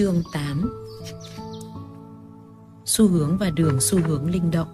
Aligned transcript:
Chương 0.00 0.22
8 0.32 0.70
Xu 2.84 3.08
hướng 3.08 3.38
và 3.38 3.50
đường 3.50 3.80
xu 3.80 3.98
hướng 3.98 4.30
linh 4.30 4.50
động 4.50 4.68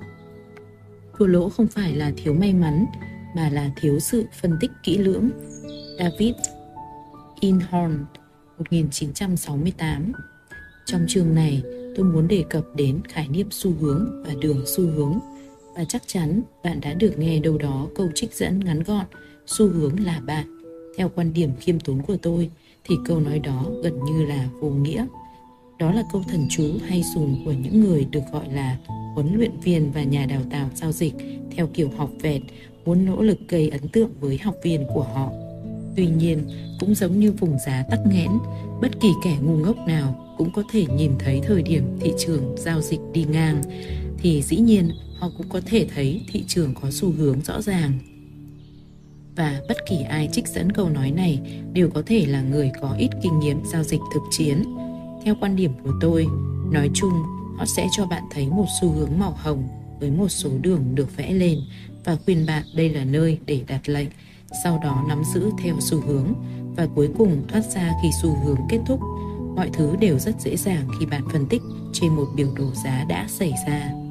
Thua 1.18 1.26
lỗ 1.26 1.48
không 1.48 1.66
phải 1.66 1.96
là 1.96 2.12
thiếu 2.16 2.34
may 2.34 2.54
mắn 2.54 2.86
mà 3.36 3.48
là 3.48 3.70
thiếu 3.76 3.98
sự 4.00 4.24
phân 4.40 4.56
tích 4.60 4.70
kỹ 4.82 4.98
lưỡng. 4.98 5.30
David 5.98 6.34
Inhorn 7.40 8.04
1968 8.58 10.12
Trong 10.86 11.06
chương 11.08 11.34
này, 11.34 11.62
tôi 11.96 12.04
muốn 12.04 12.28
đề 12.28 12.44
cập 12.50 12.64
đến 12.76 13.00
khái 13.08 13.28
niệm 13.28 13.48
xu 13.50 13.72
hướng 13.80 14.22
và 14.26 14.34
đường 14.40 14.62
xu 14.66 14.86
hướng 14.86 15.18
và 15.76 15.84
chắc 15.84 16.02
chắn 16.06 16.42
bạn 16.64 16.80
đã 16.80 16.94
được 16.94 17.18
nghe 17.18 17.38
đâu 17.38 17.58
đó 17.58 17.86
câu 17.94 18.08
trích 18.14 18.34
dẫn 18.34 18.60
ngắn 18.60 18.82
gọn 18.82 19.06
xu 19.46 19.68
hướng 19.68 20.04
là 20.04 20.20
bạn. 20.20 20.62
Theo 20.96 21.10
quan 21.14 21.32
điểm 21.32 21.50
khiêm 21.60 21.80
tốn 21.80 22.02
của 22.02 22.16
tôi 22.22 22.50
thì 22.88 22.96
câu 23.04 23.20
nói 23.20 23.38
đó 23.38 23.64
gần 23.82 24.04
như 24.04 24.26
là 24.26 24.48
vô 24.60 24.68
nghĩa. 24.68 25.06
Đó 25.78 25.92
là 25.92 26.02
câu 26.12 26.22
thần 26.28 26.46
chú 26.50 26.64
hay 26.86 27.02
dùng 27.14 27.44
của 27.44 27.52
những 27.52 27.80
người 27.80 28.06
được 28.10 28.20
gọi 28.32 28.52
là 28.52 28.78
huấn 29.14 29.34
luyện 29.34 29.60
viên 29.60 29.92
và 29.92 30.02
nhà 30.02 30.26
đào 30.26 30.42
tạo 30.50 30.68
giao 30.74 30.92
dịch 30.92 31.14
theo 31.56 31.68
kiểu 31.74 31.90
học 31.96 32.10
vẹt 32.20 32.42
muốn 32.84 33.04
nỗ 33.04 33.22
lực 33.22 33.38
gây 33.48 33.68
ấn 33.68 33.88
tượng 33.88 34.10
với 34.20 34.38
học 34.38 34.54
viên 34.62 34.86
của 34.94 35.02
họ. 35.02 35.30
Tuy 35.96 36.06
nhiên, 36.06 36.38
cũng 36.80 36.94
giống 36.94 37.20
như 37.20 37.32
vùng 37.32 37.58
giá 37.66 37.84
tắc 37.90 38.00
nghẽn, 38.06 38.30
bất 38.80 39.00
kỳ 39.00 39.08
kẻ 39.24 39.36
ngu 39.42 39.56
ngốc 39.56 39.76
nào 39.86 40.34
cũng 40.38 40.50
có 40.54 40.62
thể 40.72 40.86
nhìn 40.96 41.12
thấy 41.18 41.40
thời 41.46 41.62
điểm 41.62 41.84
thị 42.00 42.12
trường 42.18 42.54
giao 42.58 42.80
dịch 42.80 43.00
đi 43.12 43.24
ngang, 43.24 43.62
thì 44.18 44.42
dĩ 44.42 44.56
nhiên 44.56 44.90
họ 45.18 45.30
cũng 45.36 45.48
có 45.48 45.60
thể 45.66 45.86
thấy 45.94 46.20
thị 46.32 46.44
trường 46.48 46.74
có 46.82 46.90
xu 46.90 47.12
hướng 47.12 47.40
rõ 47.40 47.62
ràng. 47.62 48.15
Và 49.36 49.60
bất 49.68 49.76
kỳ 49.88 50.02
ai 50.02 50.28
trích 50.32 50.48
dẫn 50.48 50.72
câu 50.72 50.88
nói 50.88 51.10
này 51.10 51.40
đều 51.72 51.90
có 51.90 52.02
thể 52.06 52.26
là 52.26 52.40
người 52.40 52.70
có 52.80 52.94
ít 52.98 53.08
kinh 53.22 53.38
nghiệm 53.38 53.60
giao 53.64 53.82
dịch 53.82 54.00
thực 54.14 54.22
chiến. 54.30 54.62
Theo 55.24 55.34
quan 55.40 55.56
điểm 55.56 55.72
của 55.84 55.92
tôi, 56.00 56.26
nói 56.70 56.90
chung 56.94 57.12
họ 57.56 57.64
sẽ 57.66 57.86
cho 57.96 58.06
bạn 58.06 58.22
thấy 58.30 58.46
một 58.46 58.66
xu 58.80 58.88
hướng 58.92 59.18
màu 59.18 59.36
hồng 59.36 59.68
với 60.00 60.10
một 60.10 60.28
số 60.28 60.50
đường 60.60 60.94
được 60.94 61.16
vẽ 61.16 61.32
lên 61.32 61.58
và 62.04 62.16
khuyên 62.24 62.46
bạn 62.46 62.62
đây 62.74 62.88
là 62.88 63.04
nơi 63.04 63.38
để 63.46 63.60
đặt 63.66 63.88
lệnh, 63.88 64.08
sau 64.64 64.80
đó 64.84 65.04
nắm 65.08 65.22
giữ 65.34 65.50
theo 65.58 65.76
xu 65.80 66.00
hướng 66.00 66.34
và 66.76 66.86
cuối 66.94 67.08
cùng 67.18 67.42
thoát 67.48 67.62
ra 67.74 67.92
khi 68.02 68.08
xu 68.22 68.36
hướng 68.44 68.58
kết 68.68 68.78
thúc. 68.86 69.00
Mọi 69.56 69.70
thứ 69.72 69.96
đều 70.00 70.18
rất 70.18 70.40
dễ 70.40 70.56
dàng 70.56 70.88
khi 71.00 71.06
bạn 71.06 71.22
phân 71.32 71.46
tích 71.46 71.62
trên 71.92 72.16
một 72.16 72.26
biểu 72.36 72.48
đồ 72.56 72.66
giá 72.84 73.04
đã 73.08 73.26
xảy 73.28 73.52
ra. 73.66 74.05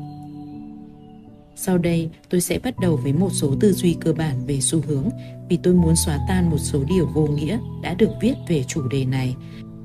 Sau 1.56 1.78
đây, 1.78 2.10
tôi 2.30 2.42
sẽ 2.42 2.60
bắt 2.60 2.80
đầu 2.80 2.96
với 2.96 3.14
một 3.14 3.30
số 3.34 3.56
tư 3.60 3.74
duy 3.74 3.98
cơ 4.02 4.14
bản 4.14 4.46
về 4.48 4.62
xu 4.62 4.82
hướng 4.88 5.10
vì 5.50 5.58
tôi 5.64 5.74
muốn 5.74 5.96
xóa 5.96 6.20
tan 6.28 6.50
một 6.50 6.58
số 6.58 6.84
điều 6.88 7.06
vô 7.14 7.28
nghĩa 7.28 7.60
đã 7.82 7.94
được 7.94 8.10
viết 8.22 8.34
về 8.48 8.64
chủ 8.68 8.88
đề 8.88 9.06
này. 9.06 9.36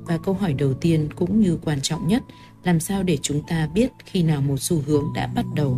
Và 0.05 0.17
câu 0.17 0.33
hỏi 0.33 0.53
đầu 0.53 0.73
tiên 0.73 1.09
cũng 1.15 1.39
như 1.39 1.57
quan 1.63 1.81
trọng 1.81 2.07
nhất, 2.07 2.23
làm 2.63 2.79
sao 2.79 3.03
để 3.03 3.17
chúng 3.21 3.41
ta 3.47 3.69
biết 3.73 3.91
khi 4.05 4.23
nào 4.23 4.41
một 4.41 4.57
xu 4.59 4.81
hướng 4.85 5.03
đã 5.15 5.27
bắt 5.27 5.45
đầu? 5.55 5.77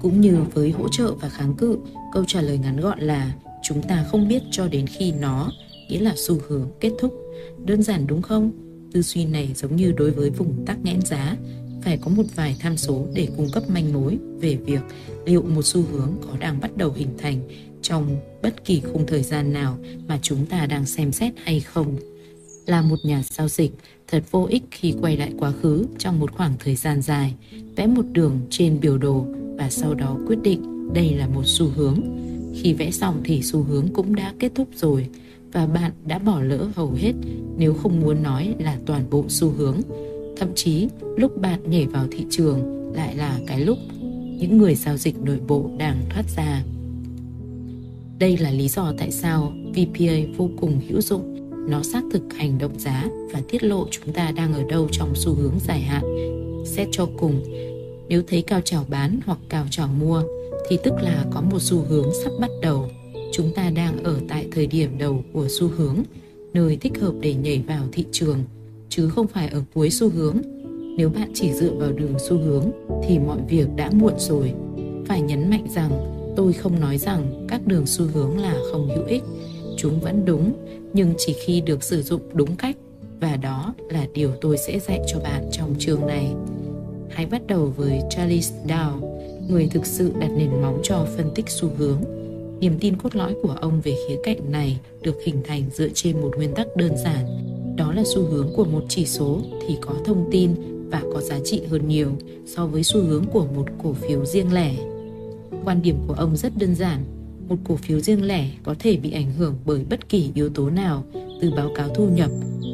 Cũng 0.00 0.20
như 0.20 0.42
với 0.54 0.70
hỗ 0.70 0.88
trợ 0.88 1.14
và 1.14 1.28
kháng 1.28 1.54
cự, 1.54 1.78
câu 2.12 2.24
trả 2.26 2.40
lời 2.40 2.58
ngắn 2.58 2.80
gọn 2.80 3.00
là 3.00 3.34
chúng 3.62 3.82
ta 3.82 4.04
không 4.10 4.28
biết 4.28 4.42
cho 4.50 4.68
đến 4.68 4.86
khi 4.86 5.12
nó, 5.12 5.50
nghĩa 5.88 6.00
là 6.00 6.12
xu 6.16 6.38
hướng 6.48 6.70
kết 6.80 6.92
thúc. 7.00 7.14
Đơn 7.64 7.82
giản 7.82 8.06
đúng 8.06 8.22
không? 8.22 8.50
Tư 8.92 9.02
duy 9.02 9.24
này 9.24 9.52
giống 9.54 9.76
như 9.76 9.92
đối 9.92 10.10
với 10.10 10.30
vùng 10.30 10.66
tắc 10.66 10.78
nghẽn 10.82 11.00
giá, 11.00 11.36
phải 11.82 11.98
có 11.98 12.10
một 12.10 12.22
vài 12.34 12.56
tham 12.60 12.76
số 12.76 13.06
để 13.14 13.28
cung 13.36 13.48
cấp 13.52 13.70
manh 13.70 13.92
mối 13.92 14.18
về 14.40 14.56
việc 14.56 14.80
liệu 15.26 15.42
một 15.42 15.62
xu 15.62 15.82
hướng 15.92 16.12
có 16.20 16.36
đang 16.38 16.60
bắt 16.60 16.76
đầu 16.76 16.92
hình 16.92 17.18
thành 17.18 17.40
trong 17.82 18.16
bất 18.42 18.64
kỳ 18.64 18.80
khung 18.80 19.06
thời 19.06 19.22
gian 19.22 19.52
nào 19.52 19.78
mà 20.08 20.18
chúng 20.22 20.46
ta 20.46 20.66
đang 20.66 20.86
xem 20.86 21.12
xét 21.12 21.32
hay 21.44 21.60
không. 21.60 21.96
Là 22.66 22.82
một 22.82 22.96
nhà 23.02 23.22
giao 23.30 23.48
dịch, 23.48 23.72
thật 24.08 24.24
vô 24.30 24.46
ích 24.50 24.62
khi 24.70 24.94
quay 25.00 25.16
lại 25.16 25.32
quá 25.38 25.52
khứ 25.62 25.86
trong 25.98 26.20
một 26.20 26.32
khoảng 26.32 26.52
thời 26.58 26.76
gian 26.76 27.02
dài, 27.02 27.34
vẽ 27.76 27.86
một 27.86 28.04
đường 28.12 28.40
trên 28.50 28.80
biểu 28.80 28.98
đồ 28.98 29.26
và 29.58 29.70
sau 29.70 29.94
đó 29.94 30.16
quyết 30.26 30.38
định 30.42 30.92
đây 30.94 31.14
là 31.14 31.26
một 31.26 31.42
xu 31.44 31.66
hướng. 31.66 32.00
Khi 32.54 32.72
vẽ 32.74 32.90
xong 32.90 33.20
thì 33.24 33.42
xu 33.42 33.62
hướng 33.62 33.88
cũng 33.92 34.14
đã 34.14 34.34
kết 34.38 34.52
thúc 34.54 34.68
rồi 34.74 35.06
và 35.52 35.66
bạn 35.66 35.92
đã 36.06 36.18
bỏ 36.18 36.40
lỡ 36.40 36.68
hầu 36.74 36.92
hết 36.92 37.12
nếu 37.56 37.74
không 37.74 38.00
muốn 38.00 38.22
nói 38.22 38.54
là 38.58 38.78
toàn 38.86 39.10
bộ 39.10 39.24
xu 39.28 39.50
hướng 39.50 39.80
Thậm 40.40 40.54
chí 40.54 40.88
lúc 41.16 41.40
bạn 41.40 41.70
nhảy 41.70 41.86
vào 41.86 42.06
thị 42.10 42.24
trường 42.30 42.92
lại 42.94 43.16
là 43.16 43.38
cái 43.46 43.60
lúc 43.60 43.78
những 44.38 44.58
người 44.58 44.74
giao 44.74 44.96
dịch 44.96 45.16
nội 45.22 45.38
bộ 45.48 45.70
đang 45.78 45.96
thoát 46.10 46.24
ra. 46.36 46.64
Đây 48.18 48.36
là 48.36 48.50
lý 48.50 48.68
do 48.68 48.92
tại 48.98 49.10
sao 49.10 49.52
VPA 49.70 50.14
vô 50.36 50.50
cùng 50.60 50.80
hữu 50.88 51.00
dụng. 51.00 51.36
Nó 51.70 51.82
xác 51.82 52.02
thực 52.12 52.22
hành 52.32 52.58
động 52.58 52.78
giá 52.78 53.08
và 53.32 53.40
tiết 53.48 53.64
lộ 53.64 53.86
chúng 53.90 54.12
ta 54.12 54.30
đang 54.30 54.54
ở 54.54 54.62
đâu 54.68 54.88
trong 54.92 55.12
xu 55.14 55.34
hướng 55.34 55.58
dài 55.66 55.80
hạn. 55.80 56.02
Xét 56.66 56.88
cho 56.92 57.08
cùng, 57.18 57.42
nếu 58.08 58.22
thấy 58.28 58.42
cao 58.42 58.60
trào 58.60 58.86
bán 58.88 59.20
hoặc 59.26 59.38
cao 59.48 59.66
trào 59.70 59.88
mua 59.88 60.22
thì 60.68 60.78
tức 60.84 60.94
là 61.02 61.24
có 61.30 61.40
một 61.40 61.62
xu 61.62 61.84
hướng 61.88 62.06
sắp 62.24 62.30
bắt 62.40 62.50
đầu. 62.62 62.90
Chúng 63.32 63.54
ta 63.54 63.70
đang 63.70 64.02
ở 64.04 64.20
tại 64.28 64.48
thời 64.52 64.66
điểm 64.66 64.98
đầu 64.98 65.24
của 65.32 65.46
xu 65.48 65.68
hướng, 65.68 65.96
nơi 66.52 66.76
thích 66.76 66.98
hợp 67.00 67.12
để 67.20 67.34
nhảy 67.34 67.62
vào 67.66 67.84
thị 67.92 68.04
trường 68.12 68.44
chứ 68.90 69.08
không 69.08 69.26
phải 69.26 69.48
ở 69.48 69.62
cuối 69.74 69.90
xu 69.90 70.08
hướng. 70.08 70.36
Nếu 70.96 71.08
bạn 71.08 71.30
chỉ 71.34 71.52
dựa 71.52 71.72
vào 71.72 71.92
đường 71.92 72.14
xu 72.28 72.38
hướng 72.38 72.64
thì 73.08 73.18
mọi 73.18 73.38
việc 73.48 73.66
đã 73.76 73.90
muộn 73.92 74.14
rồi. 74.18 74.52
Phải 75.06 75.20
nhấn 75.20 75.50
mạnh 75.50 75.66
rằng 75.74 75.90
tôi 76.36 76.52
không 76.52 76.80
nói 76.80 76.98
rằng 76.98 77.46
các 77.48 77.66
đường 77.66 77.86
xu 77.86 78.04
hướng 78.04 78.38
là 78.38 78.56
không 78.72 78.88
hữu 78.88 79.04
ích. 79.04 79.22
Chúng 79.76 80.00
vẫn 80.00 80.24
đúng, 80.24 80.52
nhưng 80.92 81.14
chỉ 81.18 81.34
khi 81.44 81.60
được 81.60 81.82
sử 81.82 82.02
dụng 82.02 82.20
đúng 82.32 82.56
cách 82.56 82.76
và 83.20 83.36
đó 83.36 83.74
là 83.90 84.06
điều 84.14 84.30
tôi 84.40 84.56
sẽ 84.58 84.78
dạy 84.78 85.00
cho 85.06 85.18
bạn 85.18 85.48
trong 85.52 85.74
trường 85.78 86.06
này. 86.06 86.32
Hãy 87.10 87.26
bắt 87.26 87.46
đầu 87.46 87.72
với 87.76 88.00
Charles 88.10 88.52
Dow, 88.66 89.00
người 89.48 89.66
thực 89.66 89.86
sự 89.86 90.12
đặt 90.20 90.30
nền 90.36 90.62
móng 90.62 90.80
cho 90.82 91.06
phân 91.16 91.30
tích 91.34 91.48
xu 91.48 91.70
hướng. 91.78 91.98
Niềm 92.60 92.78
tin 92.80 92.96
cốt 92.96 93.16
lõi 93.16 93.34
của 93.42 93.56
ông 93.60 93.80
về 93.80 93.94
khía 94.08 94.16
cạnh 94.24 94.52
này 94.52 94.78
được 95.02 95.16
hình 95.24 95.42
thành 95.44 95.62
dựa 95.72 95.88
trên 95.94 96.20
một 96.20 96.30
nguyên 96.36 96.54
tắc 96.54 96.76
đơn 96.76 96.92
giản 97.04 97.49
đó 97.80 97.92
là 97.92 98.02
xu 98.04 98.22
hướng 98.22 98.48
của 98.56 98.64
một 98.64 98.84
chỉ 98.88 99.06
số 99.06 99.40
thì 99.66 99.76
có 99.80 99.94
thông 100.04 100.28
tin 100.30 100.50
và 100.90 101.02
có 101.14 101.20
giá 101.20 101.38
trị 101.44 101.62
hơn 101.70 101.88
nhiều 101.88 102.10
so 102.46 102.66
với 102.66 102.82
xu 102.82 103.00
hướng 103.00 103.24
của 103.32 103.46
một 103.54 103.66
cổ 103.82 103.92
phiếu 103.92 104.24
riêng 104.24 104.52
lẻ. 104.52 104.74
Quan 105.64 105.82
điểm 105.82 105.96
của 106.06 106.14
ông 106.14 106.36
rất 106.36 106.52
đơn 106.58 106.74
giản, 106.74 107.04
một 107.48 107.56
cổ 107.64 107.76
phiếu 107.76 108.00
riêng 108.00 108.26
lẻ 108.26 108.50
có 108.62 108.74
thể 108.78 108.96
bị 108.96 109.12
ảnh 109.12 109.32
hưởng 109.32 109.54
bởi 109.64 109.84
bất 109.90 110.08
kỳ 110.08 110.30
yếu 110.34 110.48
tố 110.48 110.70
nào 110.70 111.04
từ 111.40 111.50
báo 111.56 111.70
cáo 111.74 111.88
thu 111.88 112.08
nhập, 112.08 112.30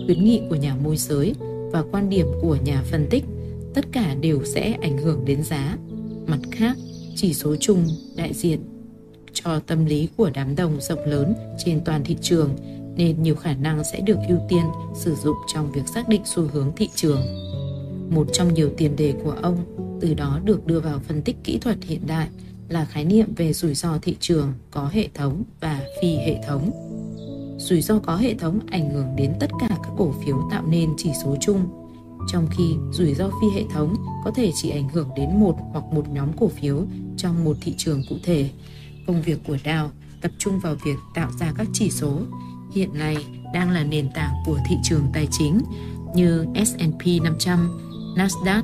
khuyến 0.07 0.25
nghị 0.25 0.41
của 0.51 0.57
nhà 0.57 0.77
môi 0.85 0.97
giới 0.97 1.35
và 1.73 1.85
quan 1.93 2.11
điểm 2.11 2.27
của 2.43 2.57
nhà 2.65 2.83
phân 2.91 3.07
tích, 3.11 3.25
tất 3.75 3.85
cả 3.93 4.15
đều 4.21 4.45
sẽ 4.45 4.73
ảnh 4.83 4.99
hưởng 4.99 5.25
đến 5.25 5.43
giá. 5.43 5.79
Mặt 6.27 6.41
khác, 6.51 6.77
chỉ 7.17 7.35
số 7.35 7.57
chung 7.57 7.85
đại 8.17 8.33
diện 8.35 8.61
cho 9.33 9.61
tâm 9.67 9.85
lý 9.85 10.09
của 10.17 10.31
đám 10.35 10.57
đông 10.57 10.81
rộng 10.81 11.05
lớn 11.07 11.35
trên 11.65 11.81
toàn 11.85 12.05
thị 12.05 12.17
trường 12.21 12.51
nên 12.97 13.23
nhiều 13.23 13.35
khả 13.35 13.55
năng 13.55 13.85
sẽ 13.85 14.01
được 14.01 14.19
ưu 14.29 14.39
tiên 14.49 14.65
sử 14.95 15.15
dụng 15.15 15.37
trong 15.55 15.73
việc 15.73 15.89
xác 15.89 16.09
định 16.09 16.23
xu 16.25 16.43
hướng 16.53 16.73
thị 16.77 16.89
trường. 16.95 17.21
Một 18.11 18.27
trong 18.33 18.55
nhiều 18.55 18.71
tiền 18.77 18.97
đề 18.97 19.15
của 19.25 19.35
ông 19.43 19.57
từ 20.01 20.15
đó 20.15 20.41
được 20.45 20.67
đưa 20.67 20.81
vào 20.81 20.99
phân 20.99 21.23
tích 21.23 21.37
kỹ 21.45 21.59
thuật 21.59 21.77
hiện 21.83 22.07
đại 22.07 22.29
là 22.69 22.85
khái 22.85 23.05
niệm 23.05 23.35
về 23.37 23.53
rủi 23.53 23.75
ro 23.75 23.99
thị 24.03 24.17
trường 24.21 24.53
có 24.71 24.89
hệ 24.93 25.09
thống 25.15 25.43
và 25.61 25.81
phi 26.01 26.09
hệ 26.09 26.41
thống. 26.47 26.71
Rủi 27.59 27.83
ro 27.83 27.99
có 27.99 28.17
hệ 28.17 28.35
thống 28.35 28.61
ảnh 28.71 28.91
hưởng 28.91 29.17
đến 29.17 29.33
tất 29.41 29.51
cả 29.61 29.69
các 29.69 29.93
cổ 29.97 30.15
phiếu 30.25 30.49
tạo 30.51 30.67
nên 30.67 30.91
chỉ 30.97 31.11
số 31.25 31.37
chung, 31.41 31.61
trong 32.29 32.47
khi 32.51 32.65
rủi 32.93 33.15
ro 33.15 33.31
phi 33.41 33.49
hệ 33.55 33.65
thống 33.73 33.95
có 34.25 34.31
thể 34.31 34.51
chỉ 34.55 34.71
ảnh 34.71 34.89
hưởng 34.89 35.09
đến 35.17 35.41
một 35.41 35.57
hoặc 35.73 35.85
một 35.85 36.09
nhóm 36.09 36.29
cổ 36.37 36.49
phiếu 36.49 36.83
trong 37.17 37.45
một 37.45 37.57
thị 37.61 37.75
trường 37.79 38.03
cụ 38.09 38.17
thể. 38.23 38.51
Công 39.07 39.23
việc 39.23 39.39
của 39.47 39.57
Dow 39.65 39.89
tập 40.23 40.31
trung 40.39 40.59
vào 40.59 40.75
việc 40.85 40.97
tạo 41.15 41.31
ra 41.41 41.53
các 41.59 41.67
chỉ 41.73 41.91
số 41.91 42.21
hiện 42.77 42.99
nay 42.99 43.17
đang 43.53 43.71
là 43.71 43.85
nền 43.85 44.09
tảng 44.15 44.35
của 44.45 44.59
thị 44.69 44.77
trường 44.83 45.07
tài 45.13 45.29
chính 45.31 45.61
như 46.15 46.47
S&P 46.55 47.23
500, 47.23 47.79
Nasdaq 48.17 48.63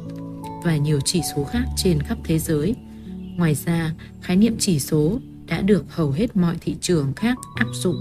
và 0.64 0.76
nhiều 0.76 1.00
chỉ 1.04 1.20
số 1.36 1.44
khác 1.44 1.64
trên 1.76 2.02
khắp 2.02 2.18
thế 2.24 2.38
giới. 2.38 2.74
Ngoài 3.36 3.54
ra, 3.54 3.94
khái 4.20 4.36
niệm 4.36 4.56
chỉ 4.58 4.78
số 4.78 5.18
đã 5.46 5.60
được 5.60 5.84
hầu 5.94 6.10
hết 6.10 6.36
mọi 6.36 6.56
thị 6.60 6.76
trường 6.80 7.12
khác 7.14 7.38
áp 7.54 7.66
dụng 7.72 7.96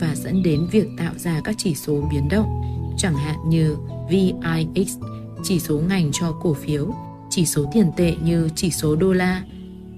và 0.00 0.14
dẫn 0.14 0.42
đến 0.42 0.66
việc 0.70 0.86
tạo 0.98 1.12
ra 1.16 1.40
các 1.44 1.54
chỉ 1.58 1.74
số 1.74 2.08
biến 2.10 2.28
động, 2.28 2.62
chẳng 2.98 3.16
hạn 3.16 3.36
như 3.48 3.76
VIX, 4.10 4.96
chỉ 5.44 5.60
số 5.60 5.78
ngành 5.88 6.10
cho 6.12 6.32
cổ 6.32 6.54
phiếu, 6.54 6.94
chỉ 7.30 7.46
số 7.46 7.70
tiền 7.72 7.90
tệ 7.96 8.16
như 8.22 8.48
chỉ 8.56 8.70
số 8.70 8.96
đô 8.96 9.12
la, 9.12 9.42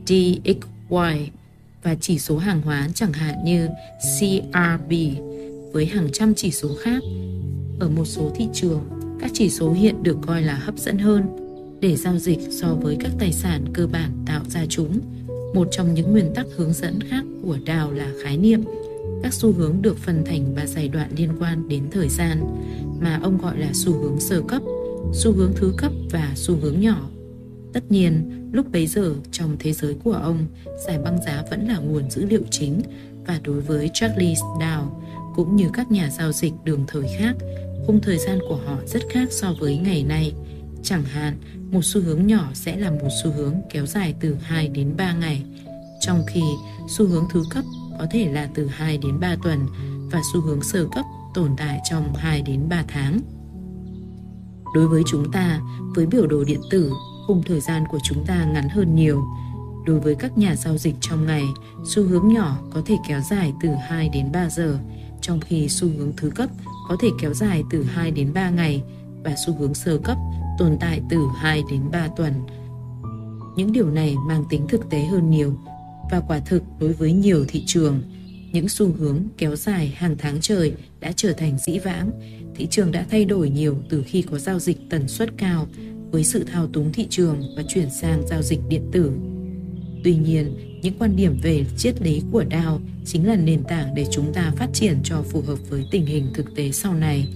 DXY 0.07 1.31
và 1.83 1.95
chỉ 2.01 2.19
số 2.19 2.39
hàng 2.39 2.63
hóa 2.63 2.89
chẳng 2.95 3.13
hạn 3.13 3.35
như 3.45 3.69
CRB 4.19 4.93
với 5.73 5.87
hàng 5.87 6.09
trăm 6.13 6.35
chỉ 6.35 6.51
số 6.51 6.69
khác. 6.81 7.03
Ở 7.81 7.89
một 7.89 8.05
số 8.05 8.33
thị 8.35 8.49
trường, 8.53 8.81
các 9.21 9.31
chỉ 9.35 9.51
số 9.51 9.73
hiện 9.73 10.03
được 10.03 10.17
coi 10.27 10.43
là 10.43 10.55
hấp 10.55 10.79
dẫn 10.79 10.99
hơn 10.99 11.23
để 11.81 11.97
giao 11.97 12.19
dịch 12.19 12.39
so 12.51 12.75
với 12.75 12.97
các 13.01 13.11
tài 13.19 13.33
sản 13.33 13.65
cơ 13.73 13.87
bản 13.87 14.11
tạo 14.27 14.43
ra 14.49 14.67
chúng. 14.69 15.01
Một 15.55 15.69
trong 15.71 15.95
những 15.95 16.13
nguyên 16.13 16.35
tắc 16.35 16.47
hướng 16.57 16.73
dẫn 16.73 17.01
khác 17.01 17.25
của 17.43 17.59
Dow 17.67 17.91
là 17.91 18.13
khái 18.23 18.37
niệm 18.37 18.61
các 19.23 19.35
xu 19.35 19.53
hướng 19.53 19.83
được 19.83 19.99
phân 19.99 20.25
thành 20.25 20.55
ba 20.55 20.67
giai 20.67 20.89
đoạn 20.89 21.11
liên 21.17 21.31
quan 21.41 21.69
đến 21.69 21.85
thời 21.91 22.09
gian 22.09 22.41
mà 23.01 23.21
ông 23.23 23.39
gọi 23.39 23.59
là 23.59 23.71
xu 23.73 23.93
hướng 23.93 24.21
sơ 24.21 24.43
cấp, 24.49 24.63
xu 25.13 25.33
hướng 25.33 25.53
thứ 25.57 25.75
cấp 25.77 25.93
và 26.11 26.33
xu 26.35 26.57
hướng 26.57 26.81
nhỏ. 26.81 27.09
Tất 27.73 27.91
nhiên, 27.91 28.31
lúc 28.53 28.73
bấy 28.73 28.87
giờ 28.87 29.15
trong 29.33 29.57
thế 29.59 29.73
giới 29.73 29.95
của 30.05 30.13
ông, 30.13 30.47
giải 30.87 30.99
băng 30.99 31.23
giá 31.27 31.45
vẫn 31.51 31.69
là 31.69 31.79
nguồn 31.79 32.11
dữ 32.11 32.27
liệu 32.27 32.43
chính 32.51 32.83
và 33.27 33.41
đối 33.45 33.61
với 33.61 33.91
charles 33.95 34.39
Dow 34.61 34.87
cũng 35.35 35.57
như 35.57 35.71
các 35.73 35.91
nhà 35.91 36.11
giao 36.11 36.33
dịch 36.33 36.53
đường 36.65 36.85
thời 36.87 37.09
khác, 37.19 37.37
khung 37.87 38.01
thời 38.01 38.19
gian 38.19 38.39
của 38.49 38.59
họ 38.67 38.77
rất 38.87 39.03
khác 39.11 39.29
so 39.31 39.55
với 39.61 39.77
ngày 39.77 40.05
nay. 40.05 40.33
Chẳng 40.83 41.03
hạn, 41.03 41.37
một 41.71 41.81
xu 41.83 42.01
hướng 42.01 42.27
nhỏ 42.27 42.49
sẽ 42.55 42.77
là 42.77 42.91
một 42.91 43.09
xu 43.23 43.33
hướng 43.33 43.55
kéo 43.71 43.87
dài 43.87 44.15
từ 44.21 44.37
2 44.43 44.69
đến 44.69 44.95
3 44.97 45.13
ngày, 45.13 45.43
trong 46.01 46.23
khi 46.27 46.43
xu 46.89 47.07
hướng 47.07 47.25
thứ 47.33 47.43
cấp 47.51 47.65
có 47.99 48.07
thể 48.11 48.33
là 48.33 48.49
từ 48.55 48.67
2 48.67 48.99
đến 48.99 49.21
3 49.21 49.37
tuần 49.43 49.67
và 50.13 50.21
xu 50.33 50.41
hướng 50.41 50.63
sơ 50.63 50.87
cấp 50.93 51.05
tồn 51.35 51.51
tại 51.57 51.81
trong 51.91 52.15
2 52.15 52.43
đến 52.43 52.69
3 52.69 52.85
tháng. 52.89 53.21
Đối 54.75 54.89
với 54.89 55.03
chúng 55.07 55.33
ta, 55.33 55.61
với 55.95 56.07
biểu 56.07 56.27
đồ 56.27 56.45
điện 56.45 56.61
tử, 56.71 56.93
khung 57.27 57.43
thời 57.47 57.61
gian 57.61 57.85
của 57.91 57.99
chúng 58.05 58.25
ta 58.27 58.45
ngắn 58.45 58.69
hơn 58.69 58.95
nhiều. 58.95 59.23
Đối 59.87 60.01
với 60.01 60.15
các 60.15 60.39
nhà 60.39 60.57
giao 60.57 60.79
dịch 60.79 60.95
trong 61.01 61.27
ngày, 61.27 61.45
xu 61.85 62.03
hướng 62.03 62.29
nhỏ 62.29 62.59
có 62.71 62.83
thể 62.87 62.97
kéo 63.09 63.21
dài 63.31 63.53
từ 63.63 63.69
2 63.69 64.09
đến 64.09 64.33
3 64.33 64.49
giờ, 64.49 64.79
trong 65.21 65.41
khi 65.41 65.69
xu 65.69 65.89
hướng 65.99 66.13
thứ 66.17 66.31
cấp 66.31 66.51
có 66.89 66.97
thể 67.01 67.09
kéo 67.21 67.35
dài 67.35 67.63
từ 67.71 67.83
2 67.83 68.11
đến 68.11 68.33
3 68.33 68.51
ngày 68.51 68.83
và 69.25 69.35
xu 69.47 69.57
hướng 69.57 69.75
sơ 69.75 69.99
cấp 70.05 70.17
tồn 70.59 70.77
tại 70.81 71.01
từ 71.11 71.19
2 71.37 71.63
đến 71.71 71.91
3 71.93 72.09
tuần. 72.17 72.33
Những 73.57 73.73
điều 73.73 73.91
này 73.91 74.17
mang 74.27 74.45
tính 74.51 74.67
thực 74.69 74.91
tế 74.91 75.05
hơn 75.05 75.31
nhiều 75.31 75.55
và 76.11 76.21
quả 76.29 76.39
thực 76.39 76.63
đối 76.81 76.93
với 76.93 77.13
nhiều 77.13 77.45
thị 77.49 77.63
trường, 77.67 78.03
những 78.53 78.69
xu 78.69 78.93
hướng 78.93 79.23
kéo 79.39 79.57
dài 79.57 79.93
hàng 79.97 80.17
tháng 80.19 80.41
trời 80.41 80.73
đã 81.01 81.13
trở 81.17 81.33
thành 81.33 81.59
dĩ 81.67 81.79
vãng. 81.79 82.11
Thị 82.55 82.67
trường 82.71 82.93
đã 82.93 83.07
thay 83.11 83.25
đổi 83.25 83.51
nhiều 83.51 83.77
từ 83.89 84.03
khi 84.07 84.23
có 84.23 84.39
giao 84.39 84.59
dịch 84.59 84.79
tần 84.91 85.09
suất 85.09 85.31
cao 85.37 85.67
với 86.11 86.25
sự 86.25 86.45
thao 86.53 86.67
túng 86.67 86.93
thị 86.93 87.07
trường 87.11 87.43
và 87.57 87.63
chuyển 87.69 87.91
sang 87.91 88.23
giao 88.27 88.43
dịch 88.43 88.61
điện 88.69 88.89
tử. 88.93 89.13
Tuy 90.05 90.15
nhiên, 90.15 90.55
những 90.83 90.95
quan 90.99 91.17
điểm 91.17 91.39
về 91.43 91.65
triết 91.77 92.03
lý 92.03 92.23
của 92.33 92.45
Dow 92.51 92.79
chính 93.05 93.27
là 93.27 93.37
nền 93.37 93.63
tảng 93.65 93.95
để 93.95 94.07
chúng 94.11 94.33
ta 94.33 94.53
phát 94.57 94.69
triển 94.73 94.97
cho 95.05 95.23
phù 95.23 95.41
hợp 95.41 95.59
với 95.71 95.85
tình 95.91 96.07
hình 96.07 96.27
thực 96.35 96.55
tế 96.55 96.71
sau 96.73 96.95
này. 96.95 97.29